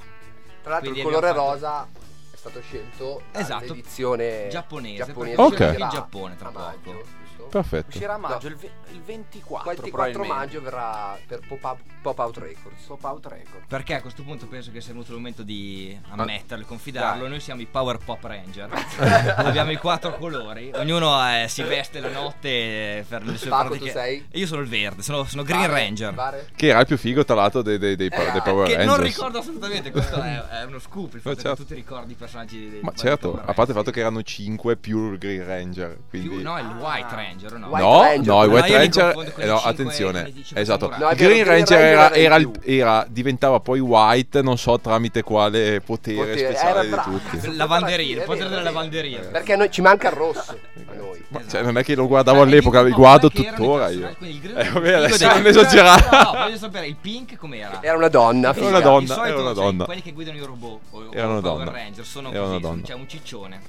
[0.61, 1.87] Tra l'altro Quindi il colore abbiamo rosa
[2.31, 3.65] è stato scelto Esatto.
[3.65, 6.91] dall'edizione Giapponese, giapponese in verrà Giappone tra a poco.
[6.91, 7.05] maggio,
[7.43, 7.49] giusto?
[7.59, 7.87] Perfetto.
[7.89, 8.55] Uscirà a maggio, No.
[8.55, 10.33] il, il 24, Il 24 probabilmente.
[10.33, 12.83] maggio verrà per Pop, Up- Pop Out Records.
[12.85, 13.63] Pop Out Record.
[13.67, 17.27] Perché a questo punto penso che sia venuto il momento di ammetterlo e confidarlo.
[17.27, 18.69] Noi siamo i Power Pop Ranger.
[19.37, 20.71] Abbiamo i quattro colori.
[20.75, 23.91] Ognuno eh, si veste la notte per le sue Paco, pratiche.
[23.91, 24.25] tu sei?
[24.29, 26.13] E io sono il verde, sono, sono Green Vare, Ranger.
[26.13, 26.49] Vare?
[26.55, 28.97] Che era il più figo tra l'altro dei, dei, dei, dei Power Che Rangers.
[28.97, 31.13] non ricordo assolutamente, questo è, è uno scoop.
[31.15, 31.49] Il fatto certo.
[31.55, 33.99] che tu ti ricordi i personaggi dei Ma certo, Power a parte il fatto che
[33.99, 35.97] erano 5 più il Green Ranger.
[36.09, 36.27] Quindi...
[36.29, 37.67] Più- no, il White Ranger, no?
[37.67, 38.25] White no, Ranger.
[38.33, 39.33] no, il No, White li Ranger.
[39.37, 40.31] eh, i no, attenzione.
[40.33, 40.89] i Esatto.
[40.89, 45.21] No, Green Green Ranger Ranger era, era il era diventava poi White, non so tramite
[45.23, 47.55] quale potere, Potere, speciale era di tutti.
[47.55, 49.19] Lavanderia, il potere della lavanderia.
[49.31, 50.57] Perché noi, ci manca il rosso
[51.09, 51.23] a noi.
[51.29, 51.51] Ma Esatto.
[51.55, 54.15] cioè, non è che lo guardavo all'epoca, li no, guardo tuttora io.
[54.19, 56.07] il Eh, vabbè, adesso non dei- esagerare.
[56.11, 57.79] No, voglio sapere il pink com'era?
[57.81, 58.53] Era una donna.
[58.55, 59.85] Era una donna, di solito, era una donna.
[59.85, 61.77] quelli che guidano i robot o, o Era una Power donna.
[61.77, 62.81] Ranger sono Era una così, donna.
[62.83, 63.61] c'è un ciccione.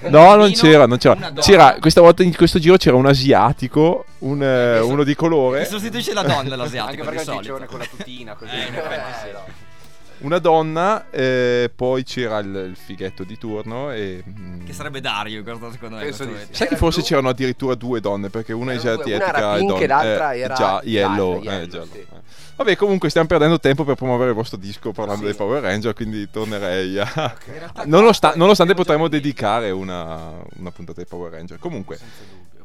[0.08, 1.32] No, non c'era, non c'era.
[1.34, 5.64] C'era, questa volta in questo giro c'era un asiatico, un, eh, uno di Che colore,
[5.66, 7.42] sostituisce la donna Anche l'asiatico perché di solito.
[7.42, 8.50] ciccione con la tutina così.
[8.54, 9.57] Eh,
[10.20, 14.22] una donna, eh, poi c'era il, il fighetto di turno e...
[14.28, 16.02] mm, Che sarebbe Dario, guarda secondo me.
[16.02, 16.24] Questo.
[16.24, 17.08] Sai che Era forse blu.
[17.08, 20.38] c'erano addirittura due donne perché una due, una asiatica era e donna- e l'altra eh,
[20.40, 21.98] era già, yellow, eh, yellow, giallo, sì.
[21.98, 22.06] eh.
[22.56, 25.26] Vabbè, comunque stiamo perdendo tempo per promuovere il vostro disco parlando Sì.
[25.26, 27.36] dei Power Ranger, quindi tornerei a...
[27.46, 27.84] Realtà
[28.34, 31.58] Nonostante, potremmo dedicare una, una puntata ai Power Ranger.
[31.60, 31.98] Comunque,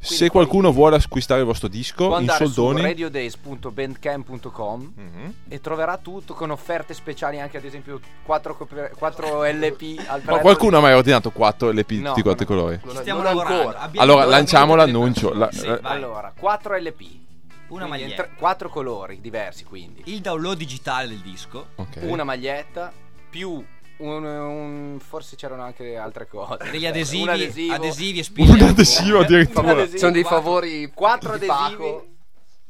[0.04, 2.80] se qualcuno vuole acquistare il vostro disco Può in andare soldoni...
[2.80, 5.34] su radiodays.bandcamp.com Mhm.
[5.48, 10.76] e troverà tutto con offerte speciali anche ad esempio 4, LP al prezzo Ma qualcuno
[10.76, 12.60] ha di- mai ordinato 4 LP No, tutti quattro no, no.
[12.62, 12.80] colori?
[12.84, 13.68] Non, Stiamo non lavorando.
[13.68, 13.90] ancora.
[14.02, 15.78] Allora, lanciamo l'annuncio, la- Sì, eh.
[15.82, 17.22] Allora, 4 LP
[17.66, 18.22] Una Quindi maglietta.
[18.24, 20.02] tre- quattro colori diversi, quindi.
[20.04, 21.68] Il download digitale del disco.
[21.76, 21.98] Ok.
[22.02, 22.92] Una maglietta
[23.30, 23.64] più
[23.98, 26.70] un, un- forse c'erano anche altre cose.
[26.70, 27.74] Degli adesivi, Un adesivo.
[27.74, 28.52] adesivi e spille.
[28.62, 29.70] Un adesivo addirittura.
[29.70, 29.98] Adesivo.
[29.98, 31.76] Sono dei favori Quattro di adesivi.
[31.76, 32.06] Paco.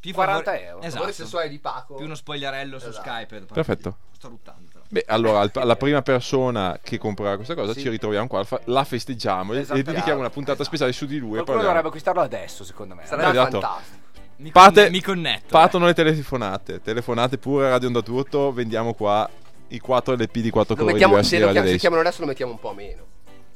[0.00, 0.78] Più 40 favore- euro.
[0.80, 0.94] Esatto.
[0.96, 1.94] Favori sessuali di Paco.
[1.94, 3.08] Più uno spogliarello su Esatto.
[3.08, 3.40] Skype.
[3.52, 3.96] Perfetto.
[4.16, 4.68] Sto ruttando.
[4.88, 7.80] Beh, allora, al- alla prima persona che comprerà questa cosa Sì.
[7.80, 9.80] ci ritroviamo qua, la festeggiamo e- e Esatto.
[9.82, 11.30] dedichiamo una puntata speciale su di lui.
[11.38, 13.06] e Qualcuno dovrebbe acquistarlo adesso, secondo me.
[13.06, 13.60] Sarebbe Esatto.
[13.60, 14.02] fantastico.
[14.36, 15.46] Mi, Parte- conne- mi connetto.
[15.48, 19.28] Partono le telefonate, telefonate pure a Radio Onda Tutto, vendiamo qua
[19.68, 22.26] i 4 LP di 4 Lo colori mettiamo, diversi se lo chiam- chiamano adesso lo
[22.26, 23.02] mettiamo un po' meno.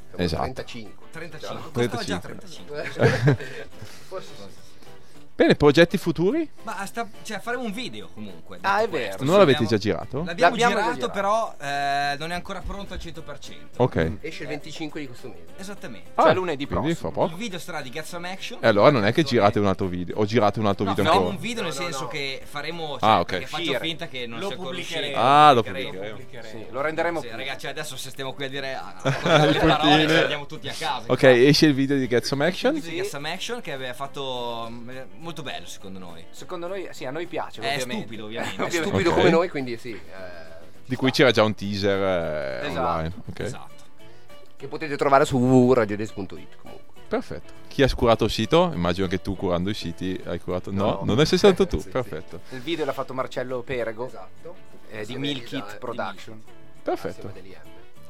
[0.08, 0.42] Siamo Esatto.
[0.42, 1.06] 35.
[1.10, 1.70] 35.
[1.72, 1.88] 35.
[1.88, 3.46] Costava già 35.
[5.38, 6.50] Bene, progetti futuri?
[6.64, 8.58] Ma sta- cioè, faremo un video comunque.
[8.62, 9.04] Ah, è vero.
[9.04, 9.24] questo.
[9.24, 10.24] Non l'avete già girato?
[10.24, 11.12] L'abbiamo, L'abbiamo già girato, girato.
[11.12, 13.22] però eh, non è ancora pronto al 100%.
[13.76, 14.16] Ok.
[14.20, 15.44] Esce il 25 di questo mese.
[15.56, 16.10] Esattamente.
[16.16, 17.08] Cioè Ah, lunedì quindi prossimo.
[17.10, 17.36] Il poco.
[17.36, 18.58] video sarà di Get Some Action.
[18.60, 21.04] E allora non è che girate un altro video, o girate un altro No, video
[21.04, 21.36] faremo ancora.
[21.40, 22.08] un video nel No, no, senso no.
[22.08, 22.98] che faremo.
[22.98, 23.44] Cioè, Ah, ok.
[23.44, 25.16] faccio finta che non Lo sia pubblicheremo.
[25.16, 26.18] Ah, lo Pubblicheremo.
[26.50, 29.58] Sì, lo renderemo Sì, ragazzi, adesso se stiamo qui a dire a, a contare le
[29.60, 31.04] parole, andiamo tutti a casa.
[31.06, 32.74] Ok, esce il video di Get Some Action.
[32.74, 34.90] Il video di Get Some Action che aveva fatto mm,
[35.28, 36.24] molto bello secondo noi.
[36.30, 37.60] Secondo noi, sì, a noi piace.
[37.60, 37.96] È ovviamente.
[38.02, 38.64] stupido, ovviamente.
[38.64, 39.16] È stupido Ok.
[39.16, 39.92] come noi, quindi sì.
[39.92, 40.00] eh,
[40.86, 42.86] Di cui c'era già un teaser eh, Esatto.
[42.88, 43.12] online.
[43.28, 43.40] Ok.
[43.40, 43.74] Esatto.
[44.56, 46.86] che potete trovare su www.radiodes.it comunque.
[47.08, 47.52] Perfetto.
[47.68, 48.70] Chi ha curato il sito?
[48.74, 50.70] Immagino che tu curando i siti hai curato.
[50.72, 51.14] No, No.
[51.14, 51.76] non sei stato tu.
[51.76, 51.88] Sì, sì.
[51.90, 52.40] Perfetto.
[52.50, 54.54] Il video l'ha fatto Marcello Perego Esatto.
[54.90, 56.42] eh, di Sì, Milk esatto, It di Production.
[56.82, 57.32] Perfetto.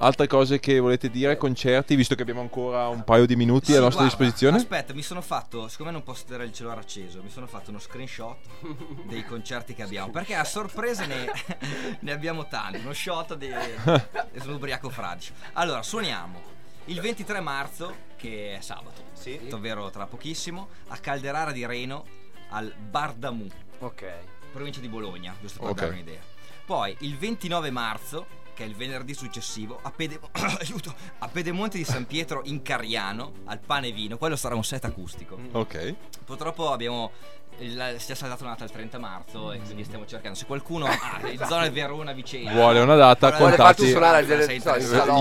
[0.01, 1.37] Altre cose che volete dire?
[1.37, 4.57] Concerti, visto che abbiamo ancora un paio di minuti Sì, a nostra guarda, disposizione?
[4.59, 7.81] Aspetta, mi sono fatto, siccome non posso tenere il cellulare acceso, mi sono fatto uno
[7.81, 8.37] screenshot
[9.09, 10.13] dei concerti che abbiamo.
[10.13, 11.27] Perché a sorpresa ne,
[11.99, 12.79] ne abbiamo tanti.
[12.79, 13.51] Uno shot di,
[14.41, 15.33] sono ubriaco fradicio.
[15.55, 16.41] Allora, suoniamo
[16.85, 19.49] il 23 marzo, che è sabato, Sì.
[19.51, 22.05] ovvero tra pochissimo, a Calderara di Reno
[22.51, 23.49] al Bardamu,
[23.81, 24.05] Ok.
[24.53, 25.77] provincia di Bologna, giusto per Ok.
[25.77, 26.21] dare un'idea.
[26.65, 28.27] Poi il 29 marzo,
[28.59, 30.19] che è il venerdì successivo, a, Pede-
[30.59, 34.19] aiuto, a Pedemonte di San Pietro in Cariano, al pane e vino.
[34.19, 35.39] Quello sarà un set acustico.
[35.53, 35.95] Ok.
[36.25, 37.13] Purtroppo abbiamo.
[37.61, 40.37] il- Si è saltato una data il 30 marzo e quindi stiamo cercando.
[40.37, 43.89] Se qualcuno ha in zona di Verona Vicenza Vuole una data, vuole contatti.
[43.91, 44.55] suonare delle-.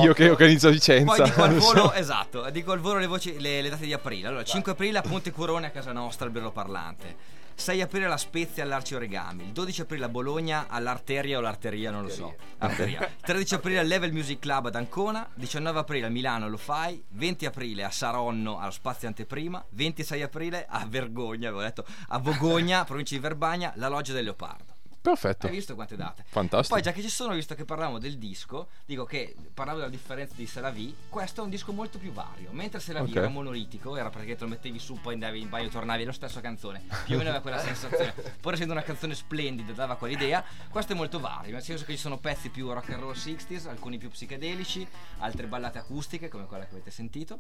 [0.02, 1.14] Io che organizzo Vicenza.
[1.16, 1.74] Poi dico al non so.
[1.74, 4.30] volo, esatto, dico al volo le, voci, le, le date di aprile.
[4.30, 7.36] Allora, 5 aprile a Ponte Curone a casa nostra, albero parlante.
[7.60, 9.46] 6 aprile alla Spezia all'Arci Origami.
[9.46, 12.36] Il 12 aprile a Bologna all'Arteria o l'Arteria, non lo so.
[12.60, 13.10] Arteria.
[13.20, 15.28] 13 aprile al Level Music Club ad Ancona.
[15.34, 17.04] 19 aprile a Milano lo fai.
[17.10, 19.66] 20 aprile a Saronno allo Spazio Anteprima.
[19.72, 24.77] 26 aprile a Vergogna, avevo detto, a Vogogna, provincia di Verbagna, la Loggia del Leopardo.
[25.08, 25.48] Perfetto.
[25.48, 26.24] Hai visto quante date?
[26.28, 26.74] Fantastico.
[26.74, 30.34] Poi già che ci sono, visto che parlavamo del disco, dico che parlavo della differenza
[30.36, 32.50] di Se la V, questo è un disco molto più vario.
[32.52, 33.16] Mentre Se la V Ok.
[33.16, 36.12] era monolitico, era perché te lo mettevi su, poi andavi in bagno, tornavi, è la
[36.12, 36.84] stessa canzone.
[37.06, 38.14] Più o meno aveva quella sensazione.
[38.42, 40.44] Pur essendo una canzone splendida, dava quell'idea.
[40.70, 43.68] Questo è molto vario, nel senso che ci sono pezzi più rock and roll 60s,
[43.68, 44.86] alcuni più psichedelici,
[45.20, 47.40] altre ballate acustiche, come quella che avete sentito.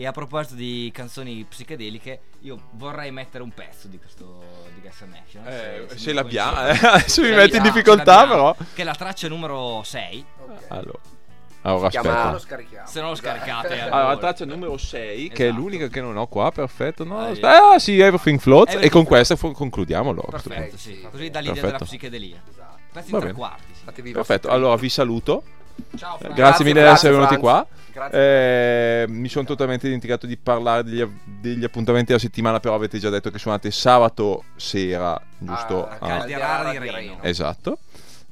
[0.00, 5.02] E a proposito di canzoni psichedeliche, io vorrei mettere un pezzo di questo di Gas
[5.02, 5.42] and Action.
[5.44, 8.54] Eh, se l'abbiamo, eh, adesso mi metti in difficoltà, però.
[8.74, 10.24] Che è la traccia numero 6.
[10.68, 10.98] Allora,
[11.62, 12.30] allora chiama- aspetta.
[12.30, 12.86] Lo scarichiamo.
[12.86, 13.72] Se non lo scaricate.
[13.80, 14.16] Allora, la allora.
[14.18, 15.60] traccia numero 6, che è Esatto.
[15.60, 17.02] l'unica che non ho qua, perfetto.
[17.02, 18.74] No, Ah, aspetta- ah, sì, Everything Floats.
[18.74, 20.30] Everything e con questa fo- concludiamo allora.
[20.30, 21.04] Perfetto, sì.
[21.10, 21.66] Così dà l'idea Perfetto.
[21.72, 22.40] della psichedelia.
[22.92, 23.74] Pezzi Va in tre quarti.
[23.74, 24.12] sì.
[24.12, 25.42] Perfetto, allora vi saluto.
[25.96, 26.34] Ciao, Frank.
[26.34, 27.40] Grazie, mille di grazie, essere venuti Franz.
[27.40, 27.66] qua.
[27.98, 29.02] Grazie.
[29.02, 33.10] Eh, mi sono totalmente dimenticato di parlare degli, degli appuntamenti della settimana, però avete già
[33.10, 35.86] detto che suonate sabato sera, giusto?
[35.88, 37.18] A Ah, Calderara di Reno.
[37.22, 37.78] Esatto.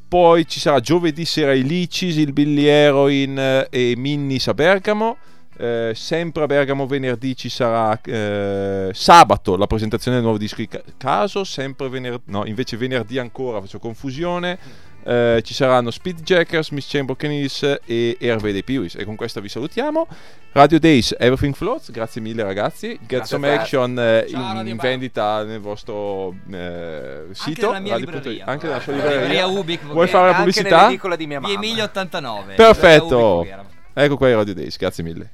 [0.09, 5.17] Poi ci sarà giovedì sera i Licis, il Billy Heroin eh, e Minnis a Bergamo.
[5.59, 10.69] Eh, sempre a Bergamo venerdì ci sarà eh, sabato la presentazione del nuovo disco di
[10.69, 14.59] Ca- Caso, sempre venerdì, no, invece venerdì ancora faccio confusione.
[15.07, 18.97] Eh, ci saranno Speedjackers, Miss Chamber Canis e Hervé dei Peewees.
[18.97, 20.09] E con questo vi salutiamo.
[20.51, 22.89] Radio Days, Everything Floats, grazie mille ragazzi.
[22.89, 23.55] Get Grazie Some.
[23.55, 27.79] Action eh, Ciao, in, in vendita nel vostro eh, sito.
[27.79, 28.47] nella libreria.
[28.47, 29.47] Anche nella sua Libreria libreria.
[29.47, 30.89] Ubic, Vuoi fare la pubblicità?
[30.89, 31.49] di mamma.
[31.51, 32.55] Emilio 89.
[32.55, 33.39] Perfetto.
[33.39, 33.55] Ubic.
[33.93, 35.31] Ecco qua i Radio Days, grazie mille.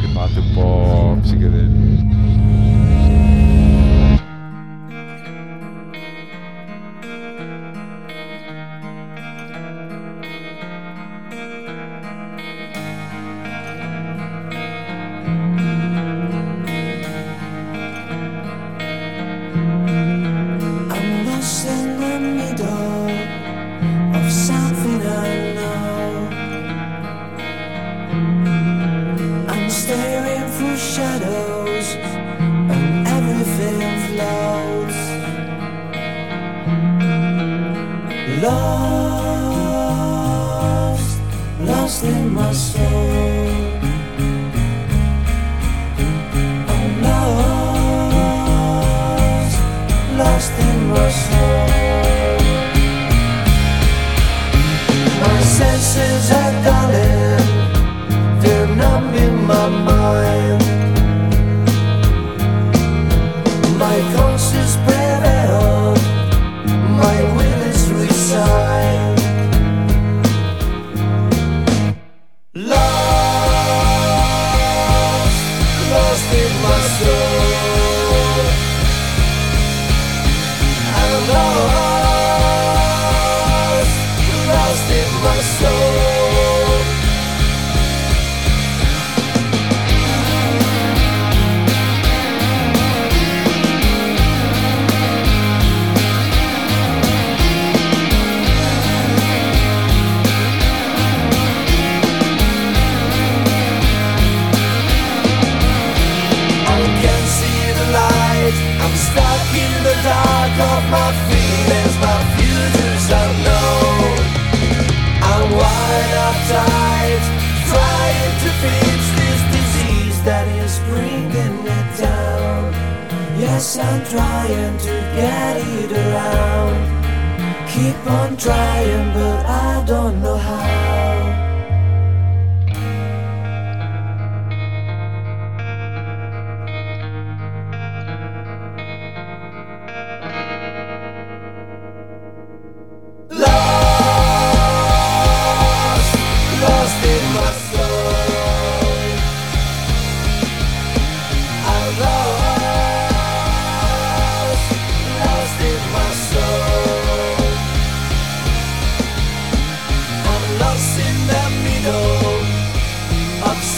[0.00, 1.77] Che parte un po' psichedelico.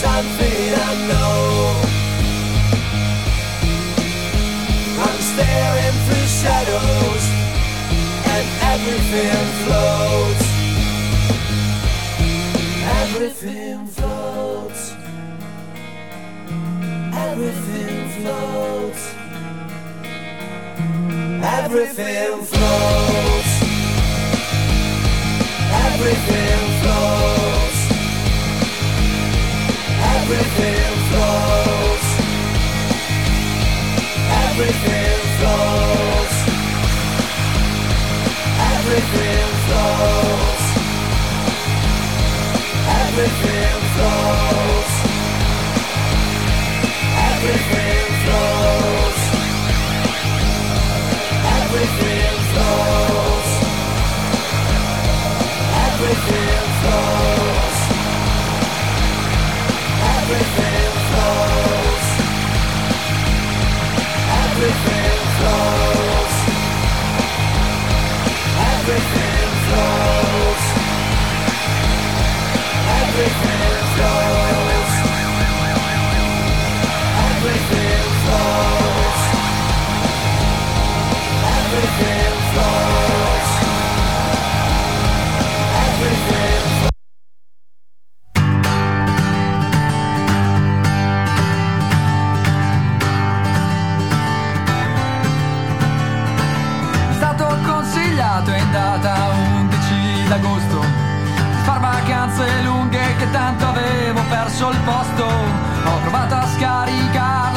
[0.01, 1.37] something I know.
[5.05, 7.25] I'm staring through shadows,
[8.33, 10.45] and everything floats.
[13.01, 14.81] Everything floats.
[17.27, 19.03] Everything floats.
[21.59, 23.51] Everything floats.
[25.85, 27.60] Everything floats.
[30.21, 32.05] Everything flows.
[34.45, 36.35] Everything flows.
[38.73, 40.63] Everything flows.
[43.01, 44.91] Everything flows.
[47.31, 49.19] Everything flows.
[51.57, 53.49] Everything flows.
[55.87, 56.40] Everything
[60.31, 62.07] Everything flows.
[64.43, 66.35] Everything flows.
[68.71, 69.47] Everything
[73.97, 74.91] flows.
[77.27, 79.19] Everything flows.
[81.57, 82.20] Everything